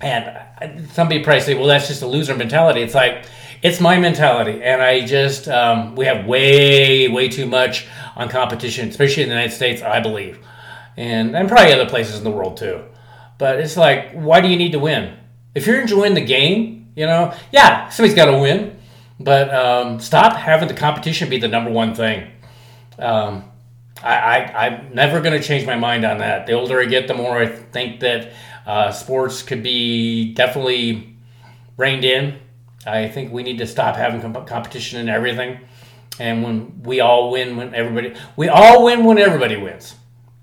and 0.00 0.88
somebody 0.90 1.22
probably 1.22 1.42
say, 1.42 1.54
well, 1.54 1.66
that's 1.66 1.88
just 1.88 2.02
a 2.02 2.06
loser 2.06 2.34
mentality. 2.34 2.82
It's 2.82 2.94
like, 2.94 3.24
it's 3.62 3.80
my 3.80 3.98
mentality. 3.98 4.62
And 4.62 4.82
I 4.82 5.06
just, 5.06 5.46
um, 5.48 5.94
we 5.94 6.06
have 6.06 6.26
way, 6.26 7.08
way 7.08 7.28
too 7.28 7.46
much 7.46 7.86
on 8.16 8.28
competition, 8.28 8.88
especially 8.88 9.22
in 9.22 9.28
the 9.28 9.34
United 9.34 9.54
States, 9.54 9.82
I 9.82 10.00
believe. 10.00 10.38
And, 10.96 11.36
and 11.36 11.48
probably 11.48 11.72
other 11.72 11.88
places 11.88 12.18
in 12.18 12.24
the 12.24 12.30
world 12.30 12.56
too. 12.56 12.82
But 13.38 13.60
it's 13.60 13.76
like, 13.76 14.12
why 14.12 14.40
do 14.40 14.48
you 14.48 14.56
need 14.56 14.72
to 14.72 14.78
win? 14.78 15.16
If 15.54 15.66
you're 15.66 15.80
enjoying 15.80 16.14
the 16.14 16.24
game, 16.24 16.92
you 16.96 17.06
know, 17.06 17.34
yeah, 17.52 17.88
somebody's 17.90 18.16
got 18.16 18.26
to 18.26 18.38
win. 18.38 18.78
But 19.20 19.54
um, 19.54 20.00
stop 20.00 20.34
having 20.34 20.66
the 20.66 20.74
competition 20.74 21.28
be 21.28 21.38
the 21.38 21.48
number 21.48 21.70
one 21.70 21.94
thing. 21.94 22.30
Um, 22.98 23.44
I, 24.02 24.44
I'm 24.54 24.94
never 24.94 25.20
going 25.20 25.38
to 25.38 25.46
change 25.46 25.66
my 25.66 25.76
mind 25.76 26.06
on 26.06 26.18
that. 26.18 26.46
The 26.46 26.54
older 26.54 26.80
I 26.80 26.86
get, 26.86 27.06
the 27.06 27.12
more 27.12 27.36
I 27.36 27.46
think 27.46 28.00
that 28.00 28.32
uh, 28.66 28.90
sports 28.92 29.42
could 29.42 29.62
be 29.62 30.32
definitely 30.32 31.16
reined 31.76 32.04
in. 32.04 32.38
I 32.86 33.08
think 33.08 33.30
we 33.30 33.42
need 33.42 33.58
to 33.58 33.66
stop 33.66 33.96
having 33.96 34.22
comp- 34.22 34.46
competition 34.46 35.00
in 35.00 35.10
everything. 35.10 35.60
And 36.18 36.42
when 36.42 36.82
we 36.82 37.00
all 37.00 37.30
win, 37.30 37.58
when 37.58 37.74
everybody, 37.74 38.14
we 38.36 38.48
all 38.48 38.84
win 38.84 39.04
when 39.04 39.18
everybody 39.18 39.56
wins. 39.56 39.94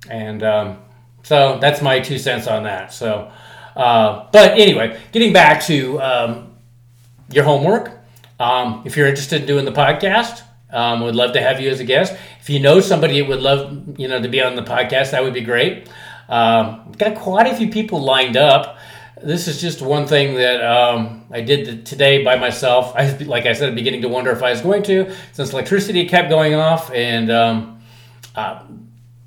And 0.07 0.43
um, 0.43 0.77
so 1.23 1.57
that's 1.59 1.81
my 1.81 1.99
two 1.99 2.19
cents 2.19 2.45
on 2.45 2.63
that. 2.63 2.93
So, 2.93 3.31
uh, 3.75 4.27
but 4.31 4.51
anyway, 4.51 4.99
getting 5.11 5.33
back 5.33 5.63
to 5.63 5.99
um, 5.99 6.53
your 7.31 7.43
homework. 7.43 7.96
Um, 8.39 8.83
if 8.85 8.95
you're 8.95 9.07
interested 9.07 9.41
in 9.41 9.47
doing 9.47 9.65
the 9.65 9.71
podcast, 9.71 10.43
um, 10.71 11.01
would 11.01 11.15
love 11.15 11.33
to 11.33 11.41
have 11.41 11.59
you 11.59 11.69
as 11.69 11.79
a 11.79 11.83
guest. 11.83 12.15
If 12.41 12.49
you 12.49 12.59
know 12.59 12.79
somebody 12.79 13.21
that 13.21 13.29
would 13.29 13.41
love, 13.41 13.99
you 13.99 14.07
know, 14.07 14.21
to 14.21 14.27
be 14.27 14.41
on 14.41 14.55
the 14.55 14.63
podcast, 14.63 15.11
that 15.11 15.23
would 15.23 15.33
be 15.33 15.41
great. 15.41 15.89
Um, 16.29 16.91
got 16.97 17.15
quite 17.15 17.47
a 17.47 17.55
few 17.55 17.69
people 17.69 18.01
lined 18.01 18.37
up. 18.37 18.77
This 19.23 19.47
is 19.47 19.59
just 19.59 19.81
one 19.81 20.05
thing 20.05 20.35
that 20.35 20.63
um, 20.63 21.25
I 21.31 21.41
did 21.41 21.85
today 21.85 22.23
by 22.23 22.35
myself. 22.35 22.95
I, 22.95 23.09
like 23.17 23.45
I 23.45 23.53
said, 23.53 23.69
I'm 23.69 23.75
beginning 23.75 24.01
to 24.01 24.09
wonder 24.09 24.31
if 24.31 24.43
I 24.43 24.51
was 24.51 24.61
going 24.61 24.83
to, 24.83 25.15
since 25.33 25.53
electricity 25.53 26.07
kept 26.07 26.29
going 26.29 26.53
off. 26.53 26.91
And 26.91 27.31
um, 27.31 27.81
uh, 28.35 28.63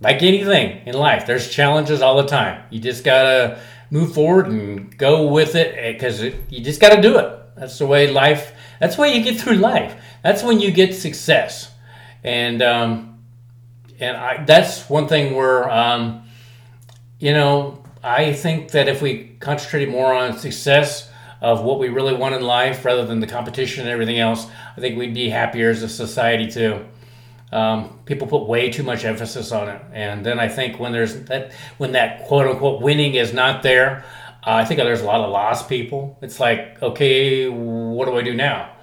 like 0.01 0.23
anything 0.23 0.87
in 0.87 0.95
life, 0.95 1.27
there's 1.27 1.51
challenges 1.51 2.03
all 2.03 2.17
the 2.17 2.29
time. 2.29 2.63
You 2.71 2.81
just 2.81 3.03
gotta 3.03 3.61
move 3.91 4.15
forward 4.15 4.47
and 4.47 4.97
go 4.97 5.27
with 5.27 5.55
it 5.57 5.95
because 5.95 6.23
you 6.23 6.63
just 6.63 6.81
gotta 6.81 7.03
do 7.03 7.19
it. 7.19 7.57
That's 7.57 7.79
the 7.79 7.87
way 7.87 8.11
life. 8.11 8.53
That's 8.81 8.99
way 8.99 9.15
you 9.17 9.23
get 9.23 9.41
through 9.41 9.57
life. 9.57 9.95
That's 10.25 10.43
when 10.43 10.59
you 10.59 10.73
get 10.73 10.95
success. 10.95 11.71
And 12.25 12.61
um, 12.63 13.19
and 14.01 14.17
I, 14.17 14.45
that's 14.45 14.89
one 14.91 15.07
thing 15.07 15.37
where 15.37 15.71
um, 15.71 16.25
you 17.21 17.33
know, 17.33 17.85
I 18.03 18.33
think 18.33 18.73
that 18.73 18.89
if 18.89 19.01
we 19.03 19.37
concentrated 19.41 19.91
more 19.91 20.13
on 20.13 20.39
success 20.39 21.11
of 21.41 21.63
what 21.63 21.79
we 21.79 21.89
really 21.89 22.15
want 22.15 22.35
in 22.35 22.43
life 22.43 22.85
rather 22.85 23.07
than 23.07 23.21
the 23.21 23.27
competition 23.27 23.83
and 23.83 23.91
everything 23.91 24.19
else, 24.19 24.47
I 24.77 24.81
think 24.81 24.99
we'd 24.99 25.15
be 25.15 25.29
happier 25.29 25.71
as 25.71 25.83
a 25.83 25.89
society 25.89 26.51
too. 26.51 26.85
Um, 27.53 27.99
people 28.05 28.27
put 28.27 28.47
way 28.47 28.71
too 28.71 28.83
much 28.83 29.05
emphasis 29.05 29.51
on 29.53 29.69
it, 29.69 29.83
and 29.93 30.25
then 30.25 30.39
I 30.39 30.49
think 30.49 30.79
when 30.79 30.93
there's 30.93 31.25
that 31.25 31.53
when 31.79 31.93
that 31.93 32.25
quote 32.25 32.47
unquote 32.47 32.81
winning 32.81 33.15
is 33.15 33.33
not 33.35 33.63
there, 33.63 34.05
I 34.43 34.65
think 34.65 34.79
there's 34.79 35.03
a 35.03 35.07
lot 35.07 35.21
of 35.21 35.31
lost 35.31 35.69
people. 35.69 36.19
It's 36.23 36.41
like, 36.41 36.83
okay, 36.83 37.49
what 37.49 38.07
do 38.07 38.17
I 38.17 38.23
do 38.23 38.35
now? 38.35 38.75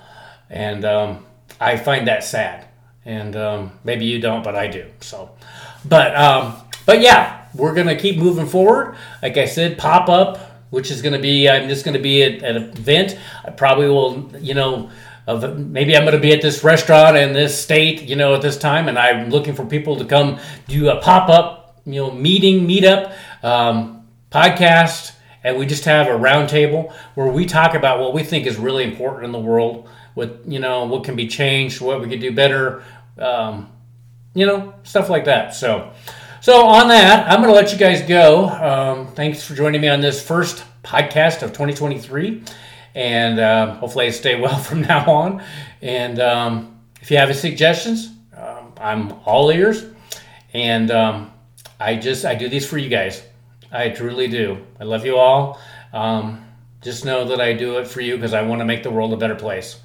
And 0.50 0.86
um, 0.86 1.26
I 1.60 1.78
find 1.78 2.08
that 2.08 2.24
sad. 2.24 2.68
And 3.06 3.36
um, 3.36 3.72
maybe 3.84 4.06
you 4.06 4.20
don't, 4.20 4.44
but 4.44 4.56
I 4.56 4.68
do. 4.68 4.86
So, 5.00 5.32
but 5.86 6.16
um, 6.16 6.56
but 6.86 7.02
yeah, 7.02 7.46
we're 7.54 7.74
to 7.88 7.96
keep 7.96 8.18
moving 8.18 8.48
forward. 8.48 8.96
Like 9.22 9.38
I 9.38 9.46
said, 9.46 9.78
pop 9.78 10.10
up, 10.10 10.38
which 10.70 10.92
is 10.92 11.02
to 11.14 11.20
be, 11.20 11.50
I'm 11.50 11.70
just 11.70 11.84
to 11.96 12.00
be 12.00 12.24
at, 12.24 12.44
at, 12.44 12.56
an 12.56 12.64
event. 12.64 13.18
I 13.44 13.52
probably 13.52 13.88
will, 13.88 14.32
you 14.40 14.54
know, 14.54 14.90
of 15.28 15.58
maybe 15.60 15.96
I'm 15.96 16.04
going 16.04 16.16
to 16.16 16.22
be 16.22 16.32
at 16.32 16.42
this 16.42 16.64
restaurant 16.64 17.18
in 17.18 17.34
this 17.34 17.62
state, 17.62 18.04
you 18.04 18.16
know, 18.16 18.36
at 18.36 18.42
this 18.42 18.58
time, 18.58 18.88
and 18.88 18.98
I'm 18.98 19.30
looking 19.30 19.54
for 19.54 19.66
people 19.66 19.98
to 19.98 20.06
come 20.06 20.40
do 20.68 20.90
a 20.90 21.02
pop 21.02 21.30
up, 21.30 21.82
you 21.86 21.96
know, 21.96 22.12
meeting, 22.12 22.66
meetup, 22.66 23.14
um, 23.44 24.08
podcast, 24.32 25.12
and 25.44 25.58
we 25.58 25.66
just 25.66 25.86
have 25.86 26.08
a 26.08 26.12
roundtable 26.12 26.94
where 27.16 27.28
we 27.28 27.46
talk 27.46 27.74
about 27.74 28.00
what 28.00 28.14
we 28.14 28.24
think 28.24 28.46
is 28.46 28.58
really 28.58 28.84
important 28.84 29.26
in 29.26 29.32
the 29.32 29.40
world, 29.40 29.90
what 30.14 30.42
you 30.48 30.60
know, 30.60 30.86
what 30.86 31.04
can 31.04 31.16
be 31.16 31.28
changed, 31.28 31.82
what 31.82 32.02
we 32.02 32.08
could 32.08 32.20
do 32.20 32.32
better, 32.32 32.84
um, 33.18 33.70
you 34.34 34.46
know, 34.46 34.74
stuff 34.84 35.10
like 35.10 35.26
that. 35.26 35.56
So. 35.56 35.92
So, 36.40 36.66
on 36.68 36.88
that, 36.90 37.30
I'm 37.30 37.42
going 37.42 37.50
to 37.50 37.56
let 37.56 37.74
you 37.74 37.80
guys 37.80 38.04
go. 38.04 38.48
Um, 38.48 39.08
thanks 39.08 39.44
for 39.44 39.56
joining 39.56 39.82
me 39.82 39.90
on 39.90 40.02
this 40.02 40.26
first 40.26 40.64
podcast 40.84 41.42
of 41.42 41.50
2023. 41.50 42.44
And 42.96 43.40
uh, 43.40 43.74
hopefully, 43.76 44.06
I 44.06 44.12
stay 44.12 44.40
well 44.40 44.58
from 44.60 44.82
now 44.82 45.10
on. 45.12 45.44
And 45.82 46.20
um, 46.20 46.80
if 47.02 47.12
you 47.12 47.18
have 47.18 47.30
any 47.30 47.38
suggestions, 47.38 48.12
um, 48.36 48.72
I'm 48.80 49.14
all 49.26 49.50
ears. 49.50 49.86
And 50.54 50.90
um, 50.92 51.34
I 51.80 51.96
just, 51.96 52.24
I 52.24 52.36
do 52.36 52.48
these 52.48 52.66
for 52.66 52.78
you 52.78 52.90
guys. 52.90 53.24
I 53.72 53.90
truly 53.90 54.28
do. 54.28 54.66
I 54.80 54.84
love 54.84 55.06
you 55.06 55.18
all. 55.18 55.60
Um, 55.94 56.46
just 56.82 57.06
know 57.06 57.26
that 57.26 57.42
I 57.42 57.54
do 57.54 57.80
it 57.80 57.88
for 57.88 58.02
you 58.02 58.16
because 58.16 58.34
I 58.34 58.42
want 58.42 58.60
to 58.60 58.66
make 58.66 58.84
the 58.84 58.92
world 58.92 59.14
a 59.14 59.18
better 59.18 59.36
place. 59.36 59.80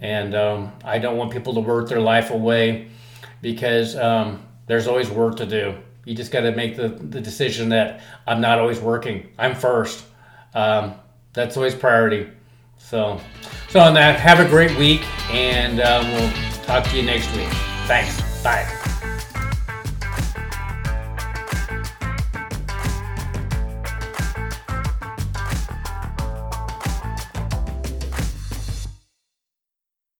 And 0.00 0.34
um, 0.34 0.72
I 0.84 0.98
don't 0.98 1.16
want 1.16 1.32
people 1.32 1.54
to 1.54 1.60
work 1.60 1.88
their 1.88 2.00
life 2.00 2.30
away 2.30 2.88
because 3.40 3.94
there's 4.66 4.86
always 4.86 5.08
work 5.10 5.36
to 5.36 5.46
do 5.46 5.76
you 6.04 6.14
just 6.14 6.32
got 6.32 6.40
to 6.40 6.52
make 6.52 6.76
the, 6.76 6.88
the 6.88 7.20
decision 7.20 7.68
that 7.70 8.00
I'm 8.26 8.40
not 8.40 8.58
always 8.58 8.80
working. 8.80 9.28
I'm 9.38 9.54
first. 9.54 10.04
Um, 10.54 10.94
that's 11.32 11.56
always 11.56 11.74
priority. 11.74 12.28
So, 12.78 13.20
so 13.68 13.80
on 13.80 13.94
that, 13.94 14.18
have 14.18 14.40
a 14.40 14.48
great 14.48 14.76
week, 14.76 15.02
and 15.30 15.80
uh, 15.80 16.02
we'll 16.04 16.32
talk 16.64 16.84
to 16.84 16.96
you 16.96 17.02
next 17.04 17.34
week. 17.36 17.48
Thanks. 17.86 18.20
Bye. 18.42 18.91